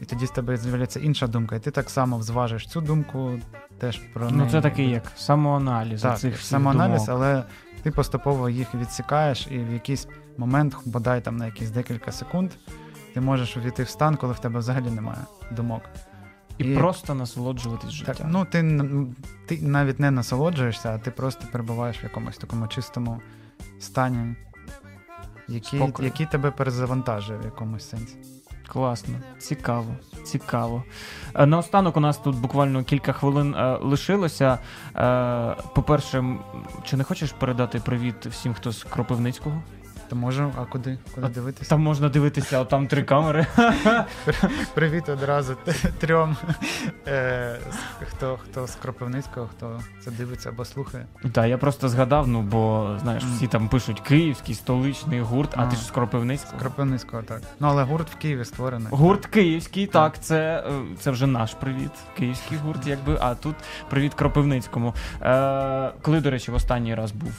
і 0.00 0.04
тоді 0.06 0.26
з 0.26 0.30
тебе 0.30 0.56
з'являється 0.56 1.00
інша 1.00 1.26
думка, 1.26 1.56
і 1.56 1.60
ти 1.60 1.70
так 1.70 1.90
само 1.90 2.22
зважуєш 2.22 2.66
цю 2.66 2.80
думку, 2.80 3.38
теж 3.78 3.98
про 3.98 4.30
Ну 4.30 4.48
це 4.50 4.60
такий 4.60 4.90
як 4.90 5.12
самоаналіз. 5.16 6.02
так, 6.02 6.16
всіх 6.16 6.40
самоаналіз, 6.40 7.06
думок. 7.06 7.22
але 7.22 7.42
ти 7.84 7.90
поступово 7.90 8.48
їх 8.48 8.74
відсікаєш, 8.74 9.46
і 9.50 9.58
в 9.58 9.72
якийсь 9.72 10.08
момент, 10.36 10.76
бодай 10.84 11.20
там 11.20 11.36
на 11.36 11.46
якісь 11.46 11.70
декілька 11.70 12.12
секунд, 12.12 12.50
ти 13.14 13.20
можеш 13.20 13.56
увійти 13.56 13.82
в 13.82 13.88
стан, 13.88 14.16
коли 14.16 14.32
в 14.32 14.38
тебе 14.38 14.58
взагалі 14.58 14.90
немає 14.90 15.18
думок. 15.50 15.82
І, 16.58 16.64
і- 16.64 16.76
просто 16.76 17.14
насолоджуватись 17.14 17.90
життям. 17.90 18.14
Так, 18.14 18.26
ну 18.30 18.44
ти, 18.44 18.80
ти 19.46 19.62
навіть 19.62 20.00
не 20.00 20.10
насолоджуєшся, 20.10 20.94
а 20.94 20.98
ти 20.98 21.10
просто 21.10 21.46
перебуваєш 21.52 22.02
в 22.02 22.04
якомусь 22.04 22.36
такому 22.36 22.68
чистому 22.68 23.20
стані, 23.80 24.36
який, 25.48 25.82
який 26.00 26.26
тебе 26.26 26.50
перезавантажує 26.50 27.38
в 27.38 27.44
якомусь 27.44 27.88
сенсі. 27.88 28.16
Класно, 28.68 29.14
цікаво, 29.38 29.86
цікаво. 30.24 30.84
Е, 31.34 31.46
Наостанок 31.46 31.96
у 31.96 32.00
нас 32.00 32.18
тут 32.18 32.36
буквально 32.36 32.84
кілька 32.84 33.12
хвилин 33.12 33.54
е, 33.54 33.78
лишилося. 33.82 34.58
Е, 34.96 35.56
по-перше, 35.74 36.24
чи 36.84 36.96
не 36.96 37.04
хочеш 37.04 37.32
передати 37.32 37.78
привіт 37.78 38.26
всім, 38.26 38.54
хто 38.54 38.72
з 38.72 38.84
Кропивницького? 38.84 39.62
То 40.08 40.16
можу, 40.16 40.52
а 40.56 40.64
куди? 40.64 40.98
Куди 41.14 41.26
А 41.26 41.30
дивитися? 41.30 41.70
Там 41.70 41.82
можна 41.82 42.08
дивитися, 42.08 42.60
от 42.60 42.68
там 42.68 42.86
три 42.86 43.02
камери. 43.02 43.46
Привіт 44.74 45.08
одразу 45.08 45.56
трьом, 45.98 46.36
е, 47.06 47.58
хто, 48.08 48.38
хто 48.44 48.66
з 48.66 48.74
Кропивницького, 48.74 49.48
хто 49.56 49.80
це 50.04 50.10
дивиться 50.10 50.48
або 50.48 50.64
слухає. 50.64 51.06
Так, 51.32 51.48
я 51.48 51.58
просто 51.58 51.88
згадав, 51.88 52.28
ну 52.28 52.42
бо 52.42 52.96
знаєш, 53.02 53.24
всі 53.24 53.46
там 53.46 53.68
пишуть 53.68 54.00
київський, 54.00 54.54
столичний 54.54 55.20
гурт, 55.20 55.50
а, 55.56 55.62
А. 55.62 55.66
ти 55.66 55.76
ж 55.76 55.82
з 55.82 55.90
Кропивницького. 55.90 56.58
З 56.58 56.60
Кропивницького, 56.62 57.22
так. 57.22 57.42
Ну 57.60 57.68
але 57.68 57.82
гурт 57.82 58.10
в 58.10 58.16
Києві 58.16 58.44
створений. 58.44 58.88
Гурт 58.90 59.26
київський, 59.26 59.86
так, 59.86 60.20
це, 60.20 60.64
е, 60.66 60.72
це 61.00 61.10
вже 61.10 61.26
наш 61.26 61.54
привіт. 61.54 61.90
Київський 62.16 62.58
гурт, 62.58 62.86
якби, 62.86 63.18
а 63.20 63.34
тут 63.34 63.54
привіт 63.90 64.14
Кропивницькому. 64.14 64.94
Е, 65.22 65.90
коли, 66.02 66.20
до 66.20 66.30
речі, 66.30 66.50
в 66.50 66.54
останній 66.54 66.94
раз 66.94 67.12
був 67.12 67.32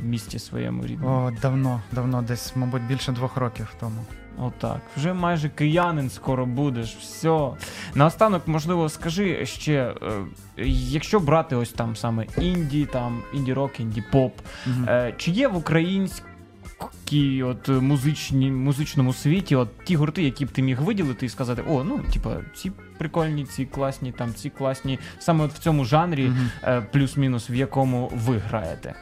в 0.00 0.04
місті 0.04 0.38
своєму 0.38 0.86
рідному? 0.86 1.26
О, 1.26 1.32
давно, 1.42 1.82
давно, 1.92 2.22
десь, 2.22 2.56
мабуть, 2.56 2.82
більше 2.82 3.12
двох 3.12 3.36
років 3.36 3.74
тому. 3.80 4.04
Отак. 4.40 4.80
Вже 4.96 5.12
майже 5.12 5.48
киянин 5.48 6.10
скоро 6.10 6.46
будеш. 6.46 6.96
Все. 6.96 7.50
Наостанок, 7.94 8.48
можливо, 8.48 8.88
скажи 8.88 9.46
ще, 9.46 9.94
е, 10.02 10.64
якщо 10.90 11.20
брати 11.20 11.56
ось 11.56 11.72
там 11.72 11.96
саме 11.96 12.26
інді, 12.38 12.86
там 12.86 13.22
інді-рок, 13.34 13.80
інді-поп, 13.80 14.32
Мгм. 14.66 14.84
е, 14.88 15.14
чи 15.16 15.30
є 15.30 15.48
в 15.48 15.56
українській 15.56 17.42
от 17.42 17.68
музичні, 17.68 18.50
музичному 18.50 19.12
світі 19.12 19.56
от 19.56 19.68
ті 19.84 19.96
гурти, 19.96 20.22
які 20.22 20.44
б 20.46 20.50
ти 20.50 20.62
міг 20.62 20.80
виділити 20.82 21.26
і 21.26 21.28
сказати, 21.28 21.62
о, 21.68 21.84
ну, 21.84 21.98
типа, 22.12 22.36
ці 22.54 22.72
прикольні, 22.98 23.44
ці 23.44 23.64
класні, 23.66 24.12
там, 24.12 24.34
ці 24.34 24.50
класні, 24.50 24.98
саме 25.18 25.44
от 25.44 25.52
в 25.52 25.58
цьому 25.58 25.84
жанрі, 25.84 26.26
Мгм. 26.28 26.50
е, 26.64 26.80
плюс-мінус, 26.92 27.50
в 27.50 27.54
якому 27.54 28.12
ви 28.14 28.38
граєте. 28.38 28.94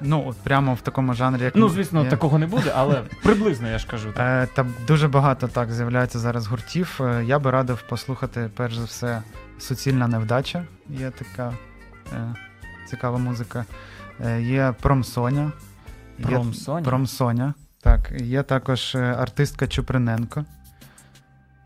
Ну, 0.00 0.24
от 0.28 0.36
прямо 0.36 0.74
в 0.74 0.80
такому 0.80 1.14
жанрі, 1.14 1.42
як 1.42 1.56
Ну, 1.56 1.68
звісно, 1.68 2.04
я- 2.04 2.10
такого 2.10 2.38
не 2.38 2.46
буде, 2.46 2.72
але 2.76 3.02
приблизно 3.22 3.68
я 3.68 3.78
ж 3.78 3.86
кажу. 3.86 4.12
Так. 4.12 4.48
Е, 4.48 4.52
Та 4.54 4.66
дуже 4.86 5.08
багато 5.08 5.48
так 5.48 5.72
з'являється 5.72 6.18
зараз 6.18 6.46
гуртів. 6.46 6.98
Е, 7.00 7.24
Я 7.24 7.38
би 7.38 7.50
радив 7.50 7.82
послухати, 7.88 8.50
перш 8.56 8.76
за 8.76 8.84
все, 8.84 9.22
суцільна 9.58 10.08
невдача. 10.08 10.64
Є 10.88 11.10
така 11.10 11.52
е, 12.12 12.34
цікава 12.90 13.18
музика. 13.18 13.64
Е, 14.26 14.42
є 14.42 14.74
Промсоня. 14.80 15.52
Є 16.18 16.26
Промсоня? 16.26 16.84
Промсоня. 16.84 17.54
Так, 17.82 18.10
є 18.20 18.42
також 18.42 18.94
е, 18.94 18.98
артистка 19.18 19.66
Чуприненко. 19.66 20.44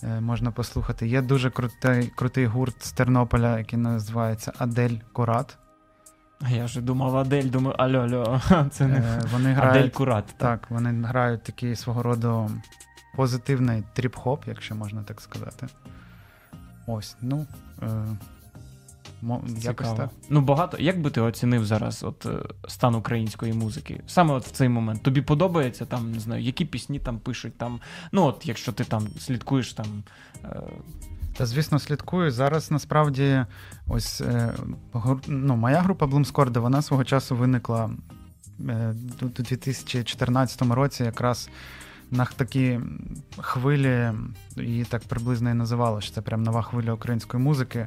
Е, 0.03 0.21
Можна 0.21 0.51
послухати. 0.51 1.07
Є 1.07 1.23
дуже 1.23 1.51
крутий, 1.51 2.13
крутий 2.17 2.47
гурт 2.47 2.85
з 2.85 2.93
Тернополя, 2.93 3.59
який 3.59 3.79
називається 3.79 4.53
Адель 4.59 4.97
Курат. 5.13 5.59
А 6.43 6.51
Я 6.51 6.65
вже 6.65 6.81
думав 6.81 7.17
Адель, 7.17 7.45
думаю, 7.51 7.77
алло, 7.79 7.99
алло, 7.99 8.41
це 8.71 8.87
не 8.87 8.97
Е, 8.99 9.21
Вони 9.33 9.57
Адель 9.61 9.89
Курат. 9.89 10.27
Так. 10.27 10.61
Так, 10.61 10.71
вони 10.71 11.07
грають 11.07 11.43
такий 11.43 11.77
свого 11.77 12.03
роду 12.03 12.51
позитивний 13.17 13.83
тріп-хоп, 13.97 14.39
якщо 14.47 14.75
можна 14.75 15.03
так 15.03 15.21
сказати. 15.21 15.67
Ось, 16.87 17.17
ну. 17.21 17.47
Е, 17.83 17.87
мо, 19.23 19.43
якось 19.47 19.63
Цікаво. 19.63 19.97
так. 19.97 20.11
Ну 20.31 20.41
багато. 20.41 20.79
Як 20.79 21.01
би 21.01 21.11
ти 21.11 21.21
оцінив 21.21 21.67
зараз 21.67 22.03
от 22.03 22.27
е, 22.27 22.39
стан 22.69 22.95
української 22.95 23.53
музики? 23.53 24.01
Саме 24.07 24.35
от 24.35 24.47
в 24.47 24.51
цей 24.51 24.69
момент. 24.69 25.03
Тобі 25.03 25.23
подобається 25.23 25.85
там, 25.85 26.13
не 26.13 26.21
знаю, 26.21 26.43
які 26.43 26.65
пісні 26.65 26.99
там 26.99 27.19
пишуть 27.19 27.59
там. 27.59 27.81
Ну 28.13 28.25
от 28.25 28.47
якщо 28.47 28.73
ти 28.73 28.85
там 28.85 29.09
слідкуєш 29.19 29.73
там. 29.73 29.87
Е, 30.45 30.61
Та, 31.37 31.47
звісно, 31.47 31.79
слідкую. 31.79 32.31
Зараз 32.31 32.71
насправді 32.71 33.45
ось 33.89 34.21
е, 34.21 34.55
ну, 35.27 35.57
моя 35.57 35.81
група 35.81 36.07
Bloomscore, 36.07 36.59
вона 36.59 36.83
свого 36.83 37.05
часу 37.05 37.37
виникла 37.37 37.91
е, 38.69 38.95
у 39.23 39.25
2014 39.27 40.63
році, 40.63 41.05
якраз 41.05 41.49
на 42.11 42.25
такі 42.25 42.81
хвилі, 43.39 44.13
її 44.57 44.85
так 44.85 45.03
приблизно 45.03 45.51
і 45.51 45.55
називали, 45.55 46.01
що 46.01 46.15
це 46.15 46.21
прям 46.21 46.43
нова 46.43 46.63
хвиля 46.63 46.93
української 46.93 47.43
музики. 47.43 47.87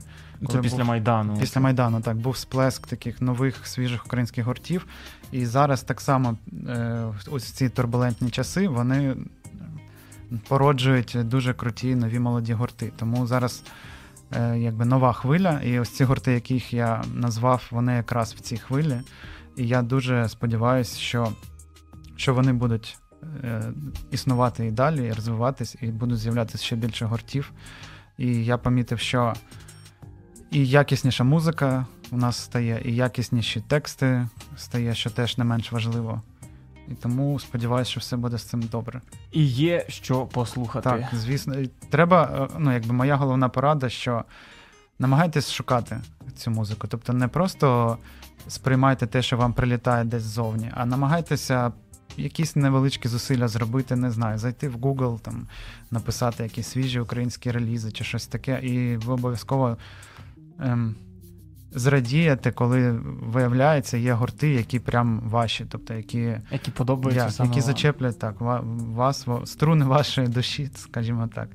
це 0.52 0.60
після 0.60 0.78
був- 0.78 0.88
Майдану. 0.88 1.38
Після 1.40 1.62
Майдану 1.62 2.02
так 2.02 2.18
був 2.18 2.38
сплеск 2.38 2.88
таких 2.88 3.22
нових 3.22 3.68
свіжих 3.68 4.06
українських 4.06 4.46
гуртів. 4.46 4.88
І 5.32 5.46
зараз 5.46 5.84
так 5.84 6.02
само 6.02 6.38
е, 6.68 7.06
ось 7.32 7.44
ці 7.44 7.70
турбулентні 7.70 8.30
часи 8.30 8.68
вони 8.68 9.16
породжують 10.48 11.18
дуже 11.24 11.54
круті 11.54 11.96
нові 11.96 12.20
молоді 12.20 12.54
гурти. 12.54 12.92
Тому 12.96 13.28
зараз 13.28 13.64
е, 14.32 14.58
якби 14.60 14.86
нова 14.86 15.14
хвиля, 15.14 15.62
і 15.62 15.80
ось 15.80 15.90
ці 15.90 16.04
гурти, 16.04 16.34
яких 16.34 16.74
я 16.74 17.04
назвав, 17.14 17.68
вони 17.72 17.94
якраз 17.94 18.34
в 18.34 18.40
цій 18.40 18.58
хвилі. 18.58 19.02
І 19.58 19.68
я 19.68 19.82
дуже 19.82 20.30
сподіваюся, 20.30 21.00
що, 21.00 21.32
що 22.16 22.34
вони 22.34 22.54
будуть 22.54 22.98
е, 23.44 23.64
існувати 24.12 24.66
і 24.66 24.72
далі, 24.72 25.08
і 25.08 25.12
розвиватись, 25.12 25.76
і 25.82 25.88
будуть 25.88 26.20
з'являтися 26.20 26.64
ще 26.66 26.76
більше 26.76 27.06
гуртів. 27.06 27.52
І 28.18 28.46
я 28.46 28.58
помітив, 28.58 29.00
що 29.00 29.34
і 30.52 30.68
якісніша 30.68 31.24
музика 31.24 31.86
у 32.12 32.18
нас 32.18 32.38
стає, 32.38 32.82
і 32.86 32.96
якісніші 32.96 33.64
тексти 33.68 34.28
стає, 34.58 34.96
що 34.96 35.10
теж 35.10 35.38
не 35.38 35.44
менш 35.44 35.72
важливо. 35.72 36.22
І 36.88 36.94
тому 36.94 37.40
сподіваюся, 37.40 37.92
що 37.92 38.00
все 38.00 38.18
буде 38.18 38.38
з 38.38 38.44
цим 38.44 38.62
добре. 38.62 39.02
І 39.32 39.46
є 39.46 39.86
що 39.88 40.26
послухати. 40.26 40.90
Так, 40.90 41.04
звісно, 41.14 41.56
треба, 41.90 42.50
е, 42.54 42.56
ну 42.60 42.74
якби 42.74 42.94
моя 42.94 43.16
головна 43.16 43.50
порада, 43.50 43.90
що 43.90 44.24
намагайтесь 45.00 45.52
шукати 45.52 46.02
цю 46.36 46.52
музику. 46.52 46.88
Тобто 46.88 47.14
не 47.14 47.28
просто 47.28 47.98
сприймайте 48.48 49.08
те, 49.08 49.22
що 49.22 49.38
вам 49.38 49.54
прилітає 49.54 50.04
десь 50.04 50.24
ззовні, 50.24 50.72
а 50.74 50.86
намагайтеся 50.86 51.72
якісь 52.18 52.56
невеличкі 52.56 53.08
зусилля 53.08 53.48
зробити, 53.48 53.96
не 53.96 54.12
знаю, 54.12 54.38
зайти 54.38 54.70
в 54.70 54.76
Google, 54.76 55.20
там, 55.20 55.48
написати 55.92 56.44
якісь 56.44 56.68
свіжі 56.68 57.00
українські 57.00 57.52
релізи 57.52 57.92
чи 57.92 58.04
щось 58.04 58.28
таке, 58.28 58.60
і 58.64 58.98
ви 58.98 59.14
обов'язково. 59.14 59.78
Ем, 60.60 60.96
Зрадієте, 61.76 62.52
коли 62.52 63.00
виявляється, 63.32 63.98
є 63.98 64.14
гурти, 64.14 64.50
які 64.50 64.80
прям 64.80 65.22
ваші, 65.26 65.66
тобто 65.70 65.94
які 65.94 66.34
Які 66.52 66.72
подобаються 66.72 67.26
я, 67.26 67.32
саме 67.32 67.50
які 67.50 67.60
вам. 67.60 67.68
зачеплять 67.68 68.20
так, 68.20 68.36
вас, 68.96 69.28
струни 69.46 69.86
вашої 69.86 70.28
душі, 70.28 70.70
скажімо 70.76 71.30
так. 71.36 71.48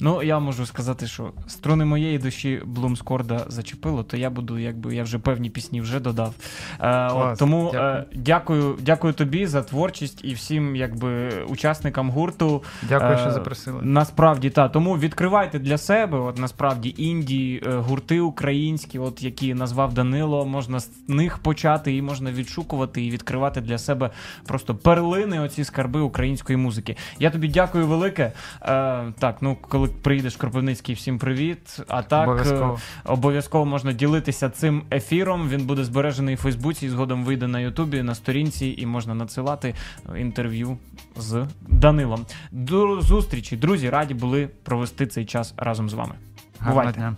Ну, 0.00 0.22
я 0.22 0.38
можу 0.38 0.66
сказати, 0.66 1.06
що 1.06 1.32
струни 1.46 1.84
моєї 1.84 2.18
душі 2.18 2.62
Блумскорда 2.66 3.44
зачепило, 3.48 4.02
то 4.02 4.16
я 4.16 4.30
буду, 4.30 4.58
якби 4.58 4.94
я 4.94 5.02
вже 5.02 5.18
певні 5.18 5.50
пісні 5.50 5.80
вже 5.80 6.00
додав. 6.00 6.34
Е, 6.80 7.08
от, 7.08 7.38
тому 7.38 7.70
дякую. 7.72 7.92
е, 7.92 8.04
дякую, 8.14 8.78
дякую 8.80 9.12
тобі 9.12 9.46
за 9.46 9.62
творчість 9.62 10.20
і 10.24 10.34
всім 10.34 10.76
якби 10.76 11.30
учасникам 11.48 12.10
гурту. 12.10 12.62
Дякую, 12.88 13.12
Е, 13.12 13.18
що 13.18 13.30
запросили. 13.30 13.78
Насправді 13.82 14.50
так. 14.50 14.72
Тому 14.72 14.98
відкривайте 14.98 15.58
для 15.58 15.78
себе, 15.78 16.18
от 16.18 16.38
насправді 16.38 16.94
інді, 16.98 17.62
е, 17.66 17.70
гурти 17.76 18.20
українські, 18.20 18.98
от 18.98 19.22
які 19.22 19.54
назвав 19.66 19.94
Данило, 19.94 20.46
можна 20.46 20.80
з 20.80 20.90
них 21.08 21.38
почати 21.38 21.96
і 21.96 22.02
можна 22.02 22.32
відшукувати 22.32 23.04
і 23.04 23.10
відкривати 23.10 23.60
для 23.60 23.78
себе 23.78 24.10
просто 24.46 24.74
перлини, 24.74 25.40
оці 25.40 25.64
скарби 25.64 26.00
української 26.00 26.56
музики. 26.56 26.96
Я 27.18 27.30
тобі 27.30 27.48
дякую 27.48 27.86
велике. 27.86 28.32
Е, 28.62 29.12
так, 29.18 29.36
ну 29.40 29.56
коли 29.68 29.88
приїдеш 29.88 30.36
Кропивницький, 30.36 30.94
всім 30.94 31.18
привіт. 31.18 31.80
А 31.88 32.02
так 32.02 32.28
Обов'язково. 32.28 32.78
е, 33.06 33.12
обов'язково 33.12 33.64
можна 33.64 33.92
ділитися 33.92 34.50
цим 34.50 34.82
ефіром. 34.92 35.48
Він 35.48 35.66
буде 35.66 35.84
збережений 35.84 36.34
у 36.34 36.38
Фейсбуці, 36.38 36.86
і 36.86 36.88
згодом 36.88 37.24
вийде 37.24 37.46
на 37.46 37.60
Ютубі, 37.60 38.02
на 38.02 38.14
сторінці, 38.14 38.74
і 38.78 38.86
можна 38.86 39.14
надсилати 39.14 39.74
інтерв'ю 40.18 40.78
з 41.16 41.46
Данилом. 41.68 42.26
До 42.50 43.00
зустрічі, 43.00 43.56
друзі, 43.56 43.90
раді 43.90 44.14
були 44.14 44.48
провести 44.62 45.06
цей 45.06 45.24
час 45.24 45.54
разом 45.56 45.90
з 45.90 45.94
вами. 45.94 46.14
Гарного 46.60 46.80
Бувайте. 46.80 47.00
дня. 47.00 47.16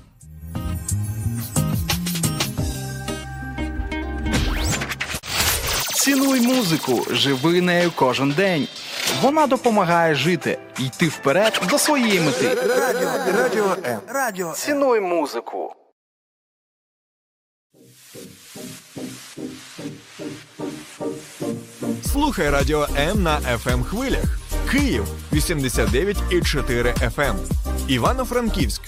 Цінуй 6.09 6.40
музику, 6.40 7.06
живи 7.11 7.61
нею 7.61 7.92
кожен 7.96 8.30
день. 8.30 8.68
Вона 9.22 9.46
допомагає 9.46 10.14
жити, 10.14 10.59
йти 10.78 11.09
вперед 11.09 11.61
до 11.70 11.78
своєї 11.78 12.20
мети. 12.20 12.54
Радіо, 12.54 13.11
радіо 13.42 13.76
М. 13.84 14.00
Радіо 14.09 14.52
Цінуй 14.52 15.00
музику. 15.00 15.74
Слухай 22.12 22.50
радіо 22.50 22.86
М 22.98 23.22
на 23.22 23.40
fm 23.40 23.84
хвилях. 23.84 24.38
Київ 24.70 25.04
89,4 25.32 27.11
FM. 27.16 27.34
Івано-Франківськ 27.88 28.82